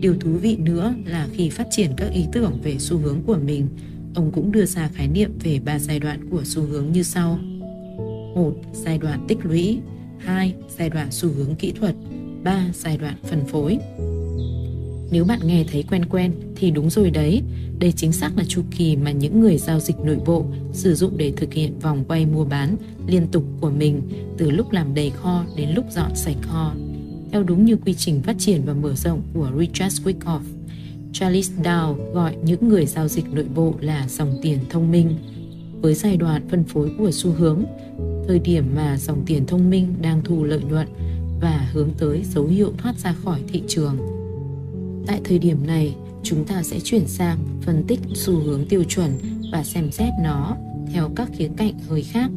Điều 0.00 0.16
thú 0.20 0.30
vị 0.30 0.56
nữa 0.56 0.94
là 1.06 1.28
khi 1.32 1.50
phát 1.50 1.66
triển 1.70 1.90
các 1.96 2.12
ý 2.12 2.24
tưởng 2.32 2.58
về 2.62 2.76
xu 2.78 2.98
hướng 2.98 3.22
của 3.26 3.38
mình, 3.44 3.68
ông 4.14 4.32
cũng 4.32 4.52
đưa 4.52 4.64
ra 4.64 4.88
khái 4.94 5.08
niệm 5.08 5.38
về 5.42 5.60
ba 5.64 5.78
giai 5.78 5.98
đoạn 5.98 6.30
của 6.30 6.42
xu 6.44 6.62
hướng 6.62 6.92
như 6.92 7.02
sau. 7.02 7.38
1. 8.34 8.52
Giai 8.72 8.98
đoạn 8.98 9.24
tích 9.28 9.38
lũy 9.42 9.78
2. 10.18 10.54
Giai 10.78 10.90
đoạn 10.90 11.08
xu 11.10 11.28
hướng 11.28 11.54
kỹ 11.54 11.72
thuật 11.72 11.94
3. 12.42 12.66
Giai 12.74 12.96
đoạn 12.96 13.14
phân 13.22 13.44
phối 13.46 13.78
nếu 15.10 15.24
bạn 15.24 15.40
nghe 15.44 15.64
thấy 15.72 15.84
quen 15.90 16.04
quen 16.04 16.32
thì 16.56 16.70
đúng 16.70 16.90
rồi 16.90 17.10
đấy 17.10 17.42
đây 17.78 17.92
chính 17.92 18.12
xác 18.12 18.30
là 18.36 18.44
chu 18.48 18.62
kỳ 18.70 18.96
mà 18.96 19.10
những 19.10 19.40
người 19.40 19.58
giao 19.58 19.80
dịch 19.80 19.96
nội 19.98 20.18
bộ 20.26 20.44
sử 20.72 20.94
dụng 20.94 21.12
để 21.16 21.32
thực 21.36 21.52
hiện 21.52 21.78
vòng 21.78 22.04
quay 22.08 22.26
mua 22.26 22.44
bán 22.44 22.76
liên 23.06 23.26
tục 23.32 23.44
của 23.60 23.70
mình 23.70 24.02
từ 24.38 24.50
lúc 24.50 24.72
làm 24.72 24.94
đầy 24.94 25.10
kho 25.10 25.44
đến 25.56 25.70
lúc 25.74 25.84
dọn 25.90 26.14
sạch 26.14 26.36
kho. 26.42 26.74
Theo 27.32 27.42
đúng 27.42 27.64
như 27.64 27.76
quy 27.76 27.94
trình 27.94 28.22
phát 28.22 28.36
triển 28.38 28.62
và 28.64 28.72
mở 28.72 28.94
rộng 28.94 29.22
của 29.34 29.50
Richard 29.58 30.02
Wyckoff, 30.02 30.40
Charles 31.12 31.50
Dow 31.62 32.12
gọi 32.12 32.36
những 32.44 32.68
người 32.68 32.86
giao 32.86 33.08
dịch 33.08 33.24
nội 33.32 33.46
bộ 33.54 33.74
là 33.80 34.08
dòng 34.08 34.38
tiền 34.42 34.58
thông 34.70 34.90
minh. 34.90 35.16
Với 35.80 35.94
giai 35.94 36.16
đoạn 36.16 36.48
phân 36.48 36.64
phối 36.64 36.90
của 36.98 37.10
xu 37.10 37.30
hướng, 37.30 37.64
thời 38.28 38.38
điểm 38.38 38.64
mà 38.74 38.96
dòng 38.98 39.22
tiền 39.26 39.46
thông 39.46 39.70
minh 39.70 39.94
đang 40.02 40.24
thu 40.24 40.44
lợi 40.44 40.60
nhuận 40.60 40.88
và 41.40 41.68
hướng 41.72 41.90
tới 41.98 42.22
dấu 42.34 42.46
hiệu 42.46 42.72
thoát 42.78 42.98
ra 42.98 43.12
khỏi 43.12 43.40
thị 43.48 43.62
trường. 43.68 44.15
Tại 45.06 45.20
thời 45.24 45.38
điểm 45.38 45.66
này, 45.66 45.94
chúng 46.22 46.44
ta 46.44 46.62
sẽ 46.62 46.80
chuyển 46.84 47.06
sang 47.06 47.38
phân 47.62 47.84
tích 47.88 48.00
xu 48.14 48.34
hướng 48.34 48.66
tiêu 48.68 48.84
chuẩn 48.84 49.10
và 49.52 49.64
xem 49.64 49.90
xét 49.90 50.08
nó 50.22 50.56
theo 50.92 51.10
các 51.16 51.30
khía 51.36 51.48
cạnh 51.56 51.72
hơi 51.88 52.02
khác. 52.02 52.30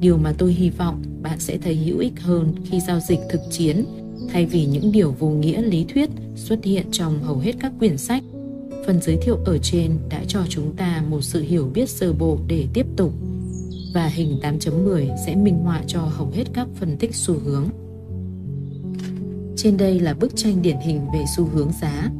Điều 0.00 0.18
mà 0.18 0.34
tôi 0.38 0.52
hy 0.52 0.70
vọng 0.70 1.02
bạn 1.22 1.40
sẽ 1.40 1.58
thấy 1.58 1.76
hữu 1.76 1.98
ích 1.98 2.20
hơn 2.20 2.54
khi 2.64 2.80
giao 2.80 3.00
dịch 3.00 3.20
thực 3.30 3.40
chiến 3.50 3.84
thay 4.32 4.46
vì 4.46 4.66
những 4.66 4.92
điều 4.92 5.14
vô 5.18 5.28
nghĩa 5.28 5.62
lý 5.62 5.84
thuyết 5.84 6.10
xuất 6.36 6.64
hiện 6.64 6.86
trong 6.92 7.22
hầu 7.22 7.38
hết 7.38 7.52
các 7.60 7.72
quyển 7.78 7.98
sách. 7.98 8.22
Phần 8.86 9.00
giới 9.02 9.16
thiệu 9.22 9.36
ở 9.44 9.58
trên 9.58 9.98
đã 10.08 10.22
cho 10.28 10.40
chúng 10.48 10.76
ta 10.76 11.02
một 11.08 11.20
sự 11.22 11.42
hiểu 11.42 11.70
biết 11.74 11.90
sơ 11.90 12.12
bộ 12.12 12.38
để 12.48 12.66
tiếp 12.74 12.86
tục 12.96 13.12
và 13.94 14.06
hình 14.06 14.38
8.10 14.42 15.16
sẽ 15.26 15.34
minh 15.34 15.58
họa 15.58 15.82
cho 15.86 16.00
hầu 16.00 16.30
hết 16.30 16.44
các 16.52 16.68
phân 16.74 16.96
tích 16.96 17.14
xu 17.14 17.34
hướng. 17.44 17.68
Trên 19.66 19.76
đây 19.76 20.00
là 20.00 20.14
bức 20.14 20.36
tranh 20.36 20.62
điển 20.62 20.76
hình 20.76 21.00
về 21.12 21.24
xu 21.36 21.44
hướng 21.44 21.70
giá 21.80 22.10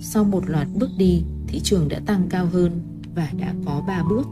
sau 0.00 0.24
một 0.24 0.50
loạt 0.50 0.66
bước 0.74 0.90
đi, 0.98 1.22
thị 1.48 1.60
trường 1.60 1.88
đã 1.88 2.00
tăng 2.06 2.26
cao 2.30 2.46
hơn 2.46 2.80
và 3.14 3.28
đã 3.38 3.54
có 3.66 3.82
3 3.86 4.02
bước, 4.02 4.28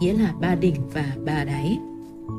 nghĩa 0.00 0.12
là 0.12 0.34
ba 0.40 0.54
đỉnh 0.54 0.90
và 0.92 1.12
ba 1.24 1.44
đáy. 1.44 1.78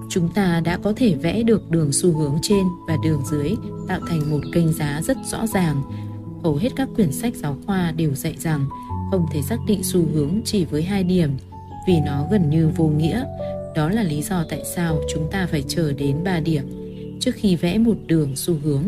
Chúng 0.09 0.33
ta 0.33 0.61
đã 0.65 0.77
có 0.77 0.93
thể 0.95 1.15
vẽ 1.15 1.43
được 1.43 1.71
đường 1.71 1.91
xu 1.91 2.17
hướng 2.17 2.37
trên 2.41 2.63
và 2.87 2.97
đường 3.03 3.21
dưới 3.31 3.55
tạo 3.87 3.99
thành 4.09 4.31
một 4.31 4.39
kênh 4.53 4.73
giá 4.73 5.01
rất 5.01 5.17
rõ 5.31 5.47
ràng. 5.47 5.81
Hầu 6.43 6.55
hết 6.55 6.69
các 6.75 6.89
quyển 6.95 7.11
sách 7.11 7.35
giáo 7.35 7.57
khoa 7.65 7.91
đều 7.91 8.15
dạy 8.15 8.35
rằng 8.39 8.65
không 9.11 9.25
thể 9.31 9.41
xác 9.41 9.59
định 9.67 9.83
xu 9.83 10.01
hướng 10.13 10.41
chỉ 10.45 10.65
với 10.65 10.83
hai 10.83 11.03
điểm 11.03 11.37
vì 11.87 11.99
nó 12.05 12.27
gần 12.31 12.49
như 12.49 12.69
vô 12.75 12.87
nghĩa. 12.87 13.23
Đó 13.75 13.89
là 13.89 14.03
lý 14.03 14.21
do 14.21 14.45
tại 14.49 14.63
sao 14.75 14.99
chúng 15.13 15.31
ta 15.31 15.47
phải 15.51 15.63
chờ 15.67 15.93
đến 15.93 16.23
3 16.23 16.39
điểm 16.39 16.63
trước 17.19 17.35
khi 17.35 17.55
vẽ 17.55 17.77
một 17.77 17.95
đường 18.07 18.35
xu 18.35 18.55
hướng. 18.63 18.83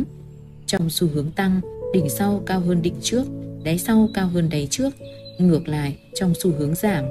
Trong 0.70 0.90
xu 0.90 1.08
hướng 1.14 1.32
tăng, 1.32 1.62
đỉnh 1.94 2.10
sau 2.10 2.44
cao 2.46 2.60
hơn 2.60 2.82
đỉnh 2.82 2.96
trước 3.02 3.24
đáy 3.64 3.78
sau 3.80 4.10
cao 4.14 4.28
hơn 4.28 4.50
đáy 4.50 4.68
trước. 4.72 4.90
Ngược 5.38 5.68
lại, 5.68 5.98
trong 6.16 6.34
xu 6.44 6.52
hướng 6.52 6.76
giảm, 6.76 7.06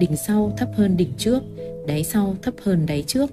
đỉnh 0.00 0.16
sau 0.16 0.52
thấp 0.56 0.68
hơn 0.76 0.96
đỉnh 0.96 1.12
trước, 1.18 1.42
đáy 1.86 2.04
sau 2.04 2.36
thấp 2.42 2.54
hơn 2.62 2.86
đáy 2.86 3.04
trước. 3.06 3.30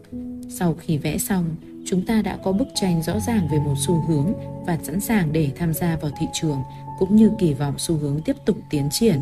Sau 0.49 0.75
khi 0.79 0.97
vẽ 0.97 1.17
xong, 1.17 1.55
chúng 1.85 2.05
ta 2.05 2.21
đã 2.21 2.37
có 2.43 2.51
bức 2.51 2.67
tranh 2.75 3.03
rõ 3.03 3.19
ràng 3.27 3.47
về 3.51 3.59
một 3.59 3.75
xu 3.87 4.03
hướng 4.07 4.33
và 4.65 4.77
sẵn 4.83 4.99
sàng 4.99 5.33
để 5.33 5.49
tham 5.55 5.73
gia 5.73 5.95
vào 5.95 6.11
thị 6.19 6.25
trường 6.33 6.57
cũng 6.99 7.15
như 7.15 7.31
kỳ 7.39 7.53
vọng 7.53 7.75
xu 7.77 7.97
hướng 7.97 8.21
tiếp 8.25 8.35
tục 8.45 8.57
tiến 8.69 8.89
triển. 8.91 9.19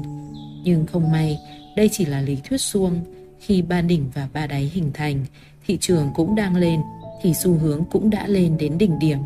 Nhưng 0.63 0.85
không 0.85 1.11
may, 1.11 1.39
đây 1.75 1.89
chỉ 1.91 2.05
là 2.05 2.21
lý 2.21 2.37
thuyết 2.49 2.61
suông. 2.61 3.01
Khi 3.39 3.61
ba 3.61 3.81
đỉnh 3.81 4.09
và 4.13 4.27
ba 4.33 4.47
đáy 4.47 4.71
hình 4.73 4.91
thành, 4.93 5.25
thị 5.67 5.77
trường 5.81 6.09
cũng 6.15 6.35
đang 6.35 6.55
lên, 6.55 6.81
thì 7.21 7.33
xu 7.33 7.53
hướng 7.53 7.83
cũng 7.91 8.09
đã 8.09 8.27
lên 8.27 8.57
đến 8.57 8.77
đỉnh 8.77 8.99
điểm. 8.99 9.17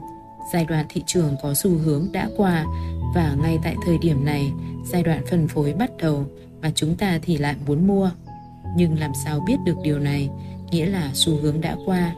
Giai 0.53 0.65
đoạn 0.65 0.85
thị 0.89 1.03
trường 1.05 1.35
có 1.43 1.53
xu 1.53 1.77
hướng 1.77 2.07
đã 2.11 2.29
qua 2.37 2.65
và 3.15 3.35
ngay 3.41 3.57
tại 3.63 3.75
thời 3.85 3.97
điểm 3.97 4.25
này, 4.25 4.51
giai 4.85 5.03
đoạn 5.03 5.25
phân 5.29 5.47
phối 5.47 5.73
bắt 5.73 5.91
đầu 5.97 6.25
mà 6.61 6.71
chúng 6.75 6.95
ta 6.95 7.19
thì 7.21 7.37
lại 7.37 7.55
muốn 7.67 7.87
mua. 7.87 8.11
Nhưng 8.75 8.99
làm 8.99 9.11
sao 9.25 9.43
biết 9.47 9.57
được 9.65 9.75
điều 9.83 9.99
này? 9.99 10.29
Nghĩa 10.71 10.85
là 10.85 11.11
xu 11.13 11.37
hướng 11.41 11.61
đã 11.61 11.75
qua. 11.85 12.15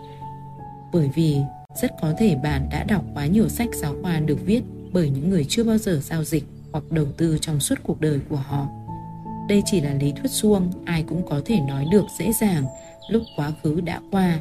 Bởi 0.93 1.09
vì 1.15 1.37
rất 1.81 1.91
có 2.01 2.13
thể 2.17 2.35
bạn 2.43 2.67
đã 2.71 2.83
đọc 2.83 3.03
quá 3.13 3.25
nhiều 3.25 3.49
sách 3.49 3.69
giáo 3.75 3.95
khoa 4.01 4.19
được 4.19 4.39
viết 4.45 4.61
bởi 4.93 5.09
những 5.09 5.29
người 5.29 5.45
chưa 5.49 5.63
bao 5.63 5.77
giờ 5.77 5.99
giao 6.03 6.23
dịch 6.23 6.43
hoặc 6.71 6.83
đầu 6.89 7.05
tư 7.17 7.37
trong 7.41 7.59
suốt 7.59 7.75
cuộc 7.83 8.01
đời 8.01 8.19
của 8.29 8.35
họ. 8.35 8.67
Đây 9.47 9.63
chỉ 9.65 9.81
là 9.81 9.93
lý 9.93 10.11
thuyết 10.11 10.31
suông, 10.31 10.71
ai 10.85 11.03
cũng 11.03 11.25
có 11.29 11.41
thể 11.45 11.59
nói 11.59 11.85
được 11.91 12.05
dễ 12.19 12.31
dàng, 12.41 12.65
lúc 13.09 13.23
quá 13.35 13.51
khứ 13.63 13.81
đã 13.81 14.01
qua. 14.11 14.39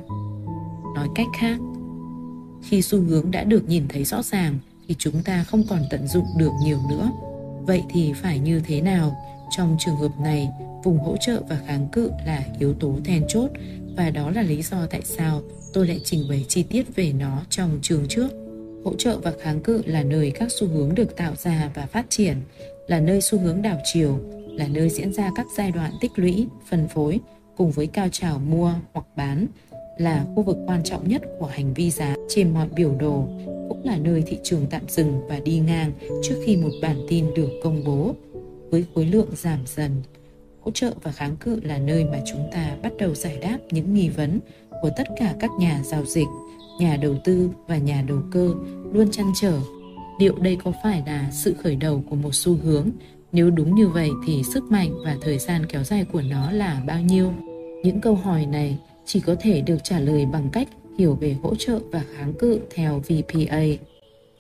Nói 0.94 1.08
cách 1.14 1.26
khác 1.40 1.58
khi 2.68 2.82
xu 2.82 3.00
hướng 3.00 3.30
đã 3.30 3.44
được 3.44 3.68
nhìn 3.68 3.88
thấy 3.88 4.04
rõ 4.04 4.22
ràng 4.22 4.58
thì 4.88 4.94
chúng 4.98 5.22
ta 5.22 5.44
không 5.44 5.64
còn 5.68 5.82
tận 5.90 6.08
dụng 6.08 6.26
được 6.38 6.50
nhiều 6.64 6.78
nữa. 6.90 7.10
Vậy 7.66 7.82
thì 7.90 8.12
phải 8.12 8.38
như 8.38 8.62
thế 8.66 8.80
nào? 8.80 9.16
Trong 9.56 9.76
trường 9.80 9.96
hợp 9.96 10.12
này, 10.20 10.48
vùng 10.84 10.98
hỗ 10.98 11.16
trợ 11.16 11.42
và 11.48 11.60
kháng 11.66 11.88
cự 11.92 12.10
là 12.26 12.44
yếu 12.58 12.74
tố 12.74 12.98
then 13.04 13.24
chốt 13.28 13.50
và 13.96 14.10
đó 14.10 14.30
là 14.30 14.42
lý 14.42 14.62
do 14.62 14.86
tại 14.86 15.02
sao 15.04 15.42
tôi 15.72 15.86
lại 15.86 16.00
trình 16.04 16.28
bày 16.28 16.44
chi 16.48 16.62
tiết 16.62 16.96
về 16.96 17.12
nó 17.12 17.42
trong 17.50 17.78
trường 17.82 18.06
trước. 18.08 18.28
Hỗ 18.84 18.94
trợ 18.98 19.18
và 19.18 19.32
kháng 19.42 19.60
cự 19.60 19.82
là 19.86 20.02
nơi 20.02 20.30
các 20.30 20.48
xu 20.52 20.66
hướng 20.68 20.94
được 20.94 21.16
tạo 21.16 21.34
ra 21.36 21.70
và 21.74 21.86
phát 21.86 22.06
triển, 22.08 22.36
là 22.88 23.00
nơi 23.00 23.20
xu 23.20 23.38
hướng 23.38 23.62
đảo 23.62 23.78
chiều, 23.92 24.20
là 24.48 24.68
nơi 24.68 24.90
diễn 24.90 25.12
ra 25.12 25.30
các 25.36 25.46
giai 25.56 25.70
đoạn 25.70 25.92
tích 26.00 26.10
lũy, 26.16 26.46
phân 26.70 26.88
phối 26.88 27.20
cùng 27.56 27.70
với 27.70 27.86
cao 27.86 28.08
trào 28.12 28.38
mua 28.38 28.72
hoặc 28.92 29.06
bán 29.16 29.46
là 29.98 30.24
khu 30.34 30.42
vực 30.42 30.56
quan 30.66 30.82
trọng 30.82 31.08
nhất 31.08 31.22
của 31.38 31.46
hành 31.46 31.74
vi 31.74 31.90
giá 31.90 32.16
trên 32.28 32.54
mọi 32.54 32.68
biểu 32.76 32.94
đồ, 33.00 33.24
cũng 33.68 33.80
là 33.84 33.96
nơi 33.96 34.22
thị 34.26 34.38
trường 34.42 34.66
tạm 34.70 34.82
dừng 34.88 35.20
và 35.28 35.40
đi 35.44 35.58
ngang 35.58 35.92
trước 36.22 36.34
khi 36.46 36.56
một 36.56 36.70
bản 36.82 36.96
tin 37.08 37.34
được 37.34 37.50
công 37.62 37.84
bố. 37.84 38.14
Với 38.70 38.84
khối 38.94 39.06
lượng 39.06 39.28
giảm 39.36 39.58
dần, 39.66 39.90
hỗ 40.60 40.70
trợ 40.70 40.92
và 41.02 41.12
kháng 41.12 41.36
cự 41.36 41.60
là 41.64 41.78
nơi 41.78 42.04
mà 42.04 42.18
chúng 42.26 42.48
ta 42.52 42.76
bắt 42.82 42.92
đầu 42.98 43.14
giải 43.14 43.38
đáp 43.40 43.58
những 43.70 43.94
nghi 43.94 44.08
vấn 44.08 44.40
của 44.82 44.90
tất 44.96 45.04
cả 45.16 45.34
các 45.40 45.50
nhà 45.58 45.80
giao 45.84 46.04
dịch, 46.04 46.28
nhà 46.80 46.96
đầu 46.96 47.14
tư 47.24 47.50
và 47.66 47.78
nhà 47.78 48.04
đầu 48.08 48.18
cơ 48.32 48.54
luôn 48.92 49.10
chăn 49.10 49.26
trở. 49.40 49.58
Liệu 50.20 50.34
đây 50.38 50.56
có 50.64 50.72
phải 50.82 51.02
là 51.06 51.30
sự 51.32 51.54
khởi 51.62 51.76
đầu 51.76 52.02
của 52.10 52.16
một 52.16 52.34
xu 52.34 52.56
hướng? 52.62 52.90
Nếu 53.32 53.50
đúng 53.50 53.74
như 53.74 53.88
vậy 53.88 54.10
thì 54.26 54.42
sức 54.42 54.64
mạnh 54.64 54.90
và 55.04 55.16
thời 55.22 55.38
gian 55.38 55.66
kéo 55.66 55.84
dài 55.84 56.04
của 56.12 56.22
nó 56.22 56.50
là 56.50 56.82
bao 56.86 57.00
nhiêu? 57.00 57.32
Những 57.84 58.00
câu 58.00 58.14
hỏi 58.14 58.46
này 58.46 58.78
chỉ 59.04 59.20
có 59.20 59.36
thể 59.40 59.60
được 59.60 59.78
trả 59.84 60.00
lời 60.00 60.26
bằng 60.26 60.48
cách 60.52 60.68
hiểu 60.98 61.14
về 61.14 61.36
hỗ 61.42 61.54
trợ 61.54 61.78
và 61.92 62.04
kháng 62.16 62.34
cự 62.34 62.60
theo 62.74 63.00
VPA. 63.00 63.62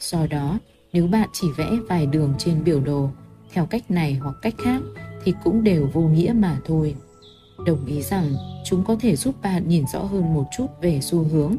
Do 0.00 0.26
đó, 0.26 0.58
nếu 0.92 1.06
bạn 1.06 1.28
chỉ 1.32 1.46
vẽ 1.56 1.70
vài 1.88 2.06
đường 2.06 2.34
trên 2.38 2.64
biểu 2.64 2.80
đồ 2.80 3.10
theo 3.52 3.66
cách 3.66 3.90
này 3.90 4.14
hoặc 4.14 4.34
cách 4.42 4.54
khác 4.58 4.82
thì 5.24 5.34
cũng 5.44 5.64
đều 5.64 5.90
vô 5.92 6.00
nghĩa 6.00 6.32
mà 6.36 6.58
thôi. 6.64 6.94
Đồng 7.66 7.86
ý 7.86 8.02
rằng 8.02 8.34
chúng 8.64 8.84
có 8.84 8.96
thể 9.00 9.16
giúp 9.16 9.34
bạn 9.42 9.68
nhìn 9.68 9.84
rõ 9.92 10.02
hơn 10.02 10.34
một 10.34 10.44
chút 10.56 10.66
về 10.82 11.00
xu 11.00 11.22
hướng, 11.22 11.56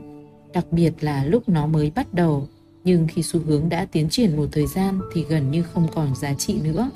đặc 0.53 0.65
biệt 0.71 0.93
là 1.01 1.25
lúc 1.25 1.49
nó 1.49 1.67
mới 1.67 1.91
bắt 1.95 2.13
đầu, 2.13 2.47
nhưng 2.83 3.07
khi 3.07 3.23
xu 3.23 3.39
hướng 3.39 3.69
đã 3.69 3.85
tiến 3.91 4.09
triển 4.09 4.37
một 4.37 4.45
thời 4.51 4.67
gian 4.67 4.99
thì 5.13 5.25
gần 5.29 5.51
như 5.51 5.63
không 5.63 5.87
còn 5.93 6.15
giá 6.15 6.33
trị 6.33 6.59
nữa. 6.63 6.91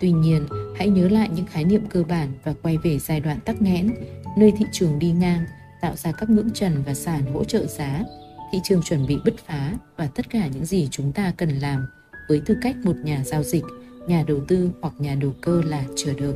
Tuy 0.00 0.12
nhiên, 0.12 0.46
hãy 0.76 0.88
nhớ 0.88 1.08
lại 1.08 1.28
những 1.34 1.46
khái 1.46 1.64
niệm 1.64 1.82
cơ 1.88 2.02
bản 2.08 2.28
và 2.44 2.54
quay 2.62 2.76
về 2.78 2.98
giai 2.98 3.20
đoạn 3.20 3.38
tắc 3.44 3.62
nghẽn, 3.62 3.90
nơi 4.36 4.52
thị 4.56 4.64
trường 4.72 4.98
đi 4.98 5.12
ngang, 5.12 5.44
tạo 5.80 5.96
ra 5.96 6.12
các 6.12 6.30
ngưỡng 6.30 6.50
trần 6.54 6.82
và 6.86 6.94
sàn 6.94 7.34
hỗ 7.34 7.44
trợ 7.44 7.66
giá, 7.66 8.04
thị 8.52 8.58
trường 8.64 8.82
chuẩn 8.82 9.06
bị 9.06 9.16
bứt 9.24 9.34
phá 9.46 9.72
và 9.96 10.08
tất 10.14 10.30
cả 10.30 10.46
những 10.46 10.64
gì 10.64 10.88
chúng 10.90 11.12
ta 11.12 11.32
cần 11.36 11.48
làm 11.48 11.86
với 12.28 12.40
tư 12.46 12.56
cách 12.62 12.76
một 12.84 12.96
nhà 13.04 13.22
giao 13.24 13.42
dịch, 13.42 13.64
nhà 14.08 14.24
đầu 14.26 14.40
tư 14.48 14.70
hoặc 14.82 14.94
nhà 14.98 15.14
đầu 15.14 15.32
cơ 15.40 15.62
là 15.64 15.84
chờ 15.96 16.14
đợi, 16.14 16.34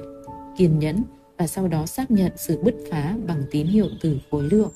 kiên 0.59 0.79
nhẫn 0.79 1.03
và 1.39 1.47
sau 1.47 1.69
đó 1.69 1.87
xác 1.87 2.11
nhận 2.11 2.33
sự 2.37 2.63
bứt 2.63 2.75
phá 2.91 3.17
bằng 3.27 3.43
tín 3.51 3.67
hiệu 3.67 3.89
từ 4.03 4.19
khối 4.31 4.43
lượng. 4.43 4.73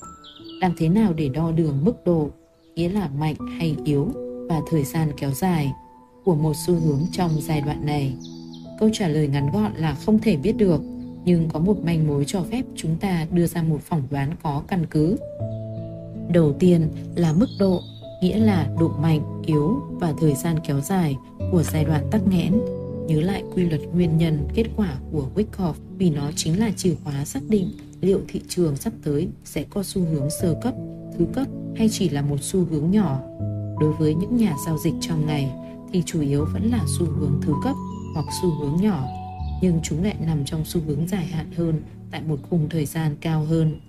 Làm 0.61 0.73
thế 0.77 0.89
nào 0.89 1.13
để 1.13 1.29
đo 1.29 1.51
đường 1.51 1.85
mức 1.85 2.05
độ, 2.05 2.29
nghĩa 2.75 2.89
là 2.89 3.07
mạnh 3.07 3.35
hay 3.59 3.75
yếu 3.85 4.11
và 4.49 4.61
thời 4.71 4.83
gian 4.83 5.11
kéo 5.17 5.31
dài 5.31 5.73
của 6.23 6.35
một 6.35 6.53
xu 6.67 6.73
hướng 6.73 7.01
trong 7.11 7.31
giai 7.41 7.61
đoạn 7.61 7.85
này? 7.85 8.13
Câu 8.79 8.89
trả 8.93 9.07
lời 9.07 9.27
ngắn 9.27 9.51
gọn 9.51 9.71
là 9.75 9.95
không 10.05 10.19
thể 10.19 10.37
biết 10.37 10.57
được, 10.57 10.81
nhưng 11.25 11.49
có 11.49 11.59
một 11.59 11.77
manh 11.83 12.07
mối 12.07 12.23
cho 12.27 12.43
phép 12.51 12.63
chúng 12.75 12.95
ta 12.95 13.27
đưa 13.31 13.47
ra 13.47 13.63
một 13.63 13.81
phỏng 13.81 14.03
đoán 14.11 14.31
có 14.43 14.63
căn 14.67 14.85
cứ. 14.85 15.17
Đầu 16.33 16.53
tiên 16.59 16.87
là 17.15 17.33
mức 17.33 17.49
độ, 17.59 17.81
nghĩa 18.21 18.37
là 18.37 18.67
độ 18.79 18.87
mạnh, 18.87 19.41
yếu 19.45 19.81
và 19.89 20.13
thời 20.19 20.33
gian 20.33 20.55
kéo 20.67 20.81
dài 20.81 21.17
của 21.51 21.63
giai 21.63 21.85
đoạn 21.85 22.07
tắc 22.11 22.27
nghẽn. 22.27 22.53
Nhớ 23.07 23.21
lại 23.21 23.43
quy 23.53 23.63
luật 23.63 23.81
nguyên 23.93 24.17
nhân 24.17 24.47
kết 24.55 24.65
quả 24.75 24.97
của 25.11 25.23
Wyckoff 25.35 25.73
vì 25.97 26.09
nó 26.09 26.31
chính 26.35 26.59
là 26.59 26.71
chìa 26.75 26.95
khóa 27.03 27.25
xác 27.25 27.41
định 27.49 27.69
liệu 28.01 28.21
thị 28.27 28.41
trường 28.47 28.75
sắp 28.75 28.93
tới 29.03 29.27
sẽ 29.45 29.63
có 29.69 29.83
xu 29.83 30.01
hướng 30.01 30.29
sơ 30.41 30.55
cấp, 30.63 30.73
thứ 31.17 31.25
cấp 31.33 31.47
hay 31.75 31.89
chỉ 31.91 32.09
là 32.09 32.21
một 32.21 32.37
xu 32.41 32.65
hướng 32.65 32.91
nhỏ. 32.91 33.19
Đối 33.79 33.93
với 33.93 34.13
những 34.13 34.37
nhà 34.37 34.55
giao 34.65 34.77
dịch 34.77 34.93
trong 35.01 35.25
ngày 35.25 35.51
thì 35.93 36.03
chủ 36.05 36.21
yếu 36.21 36.45
vẫn 36.53 36.71
là 36.71 36.79
xu 36.99 37.05
hướng 37.05 37.41
thứ 37.41 37.53
cấp 37.63 37.75
hoặc 38.13 38.25
xu 38.41 38.51
hướng 38.51 38.75
nhỏ, 38.81 39.03
nhưng 39.61 39.79
chúng 39.83 40.03
lại 40.03 40.15
nằm 40.25 40.45
trong 40.45 40.65
xu 40.65 40.81
hướng 40.87 41.07
dài 41.07 41.25
hạn 41.25 41.51
hơn 41.57 41.81
tại 42.11 42.21
một 42.21 42.39
khung 42.49 42.69
thời 42.69 42.85
gian 42.85 43.15
cao 43.21 43.45
hơn. 43.45 43.79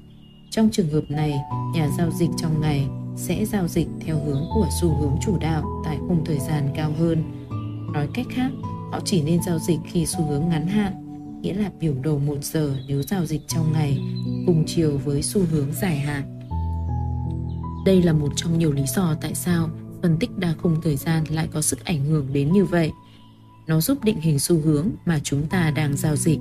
Trong 0.51 0.69
trường 0.73 0.89
hợp 0.89 1.05
này, 1.09 1.41
nhà 1.75 1.89
giao 1.99 2.11
dịch 2.11 2.31
trong 2.39 2.61
ngày 2.61 2.87
sẽ 3.17 3.45
giao 3.45 3.69
dịch 3.69 3.89
theo 4.01 4.17
hướng 4.25 4.45
của 4.55 4.69
xu 4.81 4.95
hướng 4.95 5.17
chủ 5.23 5.39
đạo 5.39 5.65
tại 5.85 5.99
khung 6.09 6.25
thời 6.25 6.39
gian 6.39 6.69
cao 6.75 6.93
hơn. 6.99 7.23
Nói 7.93 8.09
cách 8.15 8.27
khác, 8.31 8.51
họ 8.93 9.01
chỉ 9.05 9.23
nên 9.23 9.43
giao 9.47 9.59
dịch 9.59 9.79
khi 9.85 10.07
xu 10.07 10.27
hướng 10.27 10.49
ngắn 10.49 10.67
hạn, 10.67 10.93
nghĩa 11.43 11.55
là 11.55 11.71
biểu 11.81 11.95
đồ 12.03 12.19
1 12.19 12.35
giờ 12.43 12.77
nếu 12.89 13.03
giao 13.03 13.27
dịch 13.27 13.43
trong 13.49 13.73
ngày 13.73 13.99
cùng 14.47 14.65
chiều 14.67 14.99
với 15.05 15.23
xu 15.23 15.41
hướng 15.51 15.73
dài 15.73 15.97
hạn. 15.97 16.23
Đây 17.87 18.03
là 18.03 18.13
một 18.13 18.33
trong 18.37 18.59
nhiều 18.59 18.73
lý 18.73 18.83
do 18.97 19.15
tại 19.21 19.35
sao 19.35 19.71
phân 20.03 20.17
tích 20.19 20.31
đa 20.39 20.55
khung 20.63 20.81
thời 20.83 20.97
gian 20.97 21.25
lại 21.31 21.49
có 21.53 21.63
sức 21.63 21.85
ảnh 21.85 22.05
hưởng 22.05 22.33
đến 22.33 22.53
như 22.53 22.65
vậy. 22.65 22.91
Nó 23.67 23.81
giúp 23.81 24.05
định 24.05 24.21
hình 24.21 24.39
xu 24.39 24.61
hướng 24.61 24.91
mà 25.05 25.21
chúng 25.23 25.47
ta 25.47 25.73
đang 25.77 25.97
giao 25.97 26.17
dịch. 26.17 26.39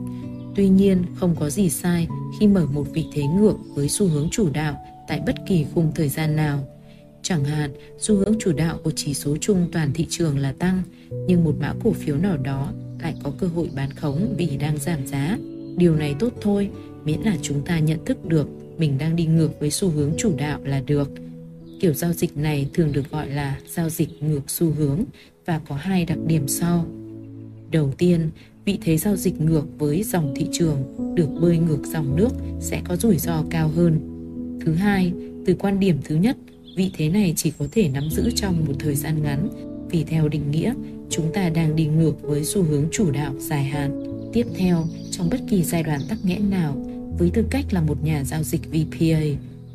Tuy 0.56 0.70
nhiên, 0.70 1.04
không 1.16 1.36
có 1.40 1.50
gì 1.50 1.70
sai 1.70 2.08
khi 2.40 2.48
mở 2.48 2.66
một 2.66 2.88
vị 2.94 3.06
thế 3.14 3.24
ngược 3.24 3.56
với 3.76 3.90
xu 3.90 4.08
hướng 4.08 4.28
chủ 4.32 4.50
đạo 4.54 4.76
tại 5.08 5.22
bất 5.26 5.36
kỳ 5.48 5.66
khung 5.74 5.92
thời 5.96 6.10
gian 6.10 6.36
nào. 6.36 6.68
Chẳng 7.22 7.44
hạn, 7.44 7.72
xu 8.00 8.16
hướng 8.16 8.34
chủ 8.40 8.52
đạo 8.52 8.80
của 8.84 8.92
chỉ 8.96 9.14
số 9.14 9.38
chung 9.42 9.68
toàn 9.72 9.92
thị 9.94 10.08
trường 10.10 10.38
là 10.38 10.54
tăng, 10.60 10.82
nhưng 11.28 11.44
một 11.44 11.56
mã 11.60 11.74
cổ 11.84 11.92
phiếu 11.92 12.18
nào 12.18 12.38
đó 12.38 12.72
lại 13.02 13.16
có 13.24 13.32
cơ 13.40 13.48
hội 13.48 13.70
bán 13.76 13.92
khống 13.92 14.36
vì 14.38 14.58
đang 14.58 14.78
giảm 14.78 15.08
giá. 15.08 15.38
Điều 15.78 15.96
này 15.96 16.16
tốt 16.20 16.34
thôi, 16.42 16.70
miễn 17.04 17.22
là 17.22 17.38
chúng 17.42 17.62
ta 17.66 17.80
nhận 17.80 18.06
thức 18.06 18.26
được 18.26 18.48
mình 18.78 18.98
đang 18.98 19.16
đi 19.16 19.26
ngược 19.26 19.60
với 19.60 19.72
xu 19.72 19.90
hướng 19.90 20.12
chủ 20.18 20.34
đạo 20.38 20.60
là 20.64 20.82
được. 20.86 21.10
Kiểu 21.82 21.94
giao 21.94 22.14
dịch 22.14 22.38
này 22.38 22.70
thường 22.74 22.92
được 22.92 23.12
gọi 23.12 23.30
là 23.30 23.60
giao 23.68 23.90
dịch 23.90 24.24
ngược 24.24 24.50
xu 24.50 24.72
hướng 24.72 25.04
và 25.46 25.62
có 25.68 25.76
hai 25.76 26.06
đặc 26.06 26.18
điểm 26.28 26.48
sau. 26.48 26.86
Đầu 27.72 27.92
tiên, 27.98 28.30
vị 28.66 28.78
thế 28.82 28.98
giao 28.98 29.16
dịch 29.16 29.42
ngược 29.42 29.66
với 29.80 30.04
dòng 30.04 30.34
thị 30.36 30.48
trường 30.52 30.78
được 31.16 31.30
bơi 31.42 31.58
ngược 31.58 31.86
dòng 31.94 32.16
nước 32.16 32.30
sẽ 32.60 32.82
có 32.88 32.96
rủi 32.96 33.18
ro 33.18 33.44
cao 33.50 33.68
hơn. 33.76 34.00
Thứ 34.66 34.74
hai, 34.74 35.14
từ 35.46 35.56
quan 35.60 35.80
điểm 35.80 35.98
thứ 36.04 36.16
nhất, 36.16 36.38
vị 36.76 36.92
thế 36.98 37.10
này 37.10 37.34
chỉ 37.36 37.52
có 37.60 37.66
thể 37.72 37.90
nắm 37.90 38.10
giữ 38.12 38.32
trong 38.36 38.66
một 38.66 38.74
thời 38.80 38.96
gian 38.96 39.24
ngắn 39.24 39.50
vì 39.90 40.04
theo 40.04 40.28
định 40.28 40.52
nghĩa, 40.52 40.74
chúng 41.10 41.34
ta 41.34 41.50
đang 41.50 41.76
đi 41.76 41.86
ngược 41.86 42.22
với 42.22 42.44
xu 42.44 42.64
hướng 42.64 42.86
chủ 42.92 43.12
đạo 43.12 43.34
dài 43.40 43.64
hạn. 43.64 44.04
Tiếp 44.34 44.46
theo, 44.56 44.86
trong 45.12 45.30
bất 45.30 45.40
kỳ 45.50 45.64
giai 45.64 45.84
đoạn 45.84 46.02
tắc 46.10 46.18
nghẽn 46.26 46.50
nào, 46.50 46.86
với 47.20 47.30
tư 47.34 47.46
cách 47.50 47.66
là 47.72 47.82
một 47.82 48.04
nhà 48.04 48.24
giao 48.24 48.44
dịch 48.44 48.62
VPA, 48.70 49.22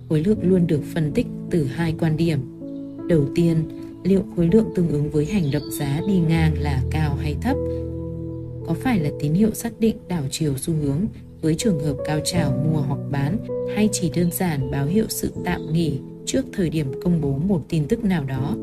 khối 0.08 0.24
lượng 0.24 0.38
luôn 0.42 0.66
được 0.66 0.80
phân 0.94 1.12
tích 1.12 1.26
từ 1.50 1.64
hai 1.64 1.94
quan 1.98 2.16
điểm. 2.16 2.38
Đầu 3.08 3.28
tiên, 3.34 3.56
liệu 4.04 4.22
khối 4.36 4.48
lượng 4.52 4.72
tương 4.74 4.88
ứng 4.88 5.10
với 5.10 5.24
hành 5.24 5.50
động 5.52 5.70
giá 5.70 6.00
đi 6.06 6.18
ngang 6.28 6.54
là 6.58 6.82
cao 6.90 7.14
hay 7.14 7.36
thấp 7.42 7.56
có 8.66 8.74
phải 8.74 8.98
là 8.98 9.10
tín 9.20 9.34
hiệu 9.34 9.54
xác 9.54 9.80
định 9.80 9.96
đảo 10.08 10.22
chiều 10.30 10.54
xu 10.56 10.74
hướng 10.74 11.06
với 11.42 11.54
trường 11.54 11.80
hợp 11.80 11.96
cao 12.06 12.20
trào 12.24 12.50
mua 12.50 12.80
hoặc 12.80 13.00
bán 13.10 13.36
hay 13.76 13.88
chỉ 13.92 14.10
đơn 14.14 14.30
giản 14.32 14.70
báo 14.70 14.86
hiệu 14.86 15.04
sự 15.08 15.32
tạm 15.44 15.72
nghỉ 15.72 15.98
trước 16.26 16.44
thời 16.52 16.70
điểm 16.70 16.92
công 17.04 17.20
bố 17.20 17.38
một 17.38 17.62
tin 17.68 17.88
tức 17.88 18.04
nào 18.04 18.24
đó. 18.24 18.56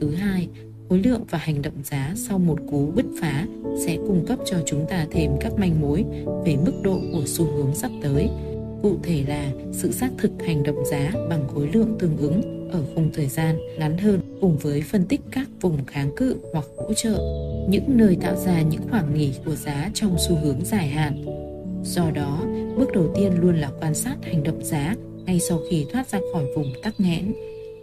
Thứ 0.00 0.10
hai, 0.10 0.48
khối 0.88 0.98
lượng 0.98 1.24
và 1.30 1.38
hành 1.38 1.62
động 1.62 1.74
giá 1.84 2.12
sau 2.16 2.38
một 2.38 2.58
cú 2.70 2.92
bứt 2.94 3.06
phá 3.20 3.46
sẽ 3.86 3.96
cung 3.96 4.24
cấp 4.26 4.38
cho 4.44 4.56
chúng 4.66 4.86
ta 4.88 5.06
thêm 5.10 5.30
các 5.40 5.52
manh 5.58 5.80
mối 5.80 6.04
về 6.44 6.56
mức 6.56 6.72
độ 6.82 7.00
của 7.12 7.22
xu 7.26 7.44
hướng 7.44 7.74
sắp 7.74 7.90
tới. 8.02 8.28
Cụ 8.82 8.96
thể 9.02 9.24
là 9.28 9.52
sự 9.72 9.92
xác 9.92 10.10
thực 10.18 10.30
hành 10.46 10.62
động 10.62 10.84
giá 10.90 11.12
bằng 11.30 11.48
khối 11.54 11.68
lượng 11.72 11.96
tương 11.98 12.16
ứng 12.16 12.68
ở 12.72 12.82
khung 12.94 13.10
thời 13.14 13.26
gian 13.26 13.58
ngắn 13.78 13.98
hơn 13.98 14.20
cùng 14.40 14.56
với 14.58 14.82
phân 14.82 15.04
tích 15.04 15.20
các 15.30 15.48
vùng 15.60 15.84
kháng 15.86 16.10
cự 16.16 16.36
hoặc 16.52 16.64
hỗ 16.76 16.94
trợ, 16.94 17.18
những 17.68 17.84
nơi 17.86 18.16
tạo 18.20 18.36
ra 18.36 18.62
những 18.62 18.82
khoảng 18.90 19.14
nghỉ 19.14 19.32
của 19.44 19.54
giá 19.54 19.90
trong 19.94 20.16
xu 20.28 20.36
hướng 20.36 20.64
dài 20.64 20.88
hạn. 20.88 21.24
Do 21.84 22.10
đó, 22.10 22.44
bước 22.76 22.92
đầu 22.92 23.12
tiên 23.14 23.32
luôn 23.40 23.56
là 23.56 23.70
quan 23.80 23.94
sát 23.94 24.16
hành 24.22 24.42
động 24.42 24.64
giá 24.64 24.94
ngay 25.26 25.40
sau 25.40 25.60
khi 25.70 25.86
thoát 25.92 26.08
ra 26.08 26.18
khỏi 26.32 26.44
vùng 26.56 26.72
tắc 26.82 27.00
nghẽn. 27.00 27.32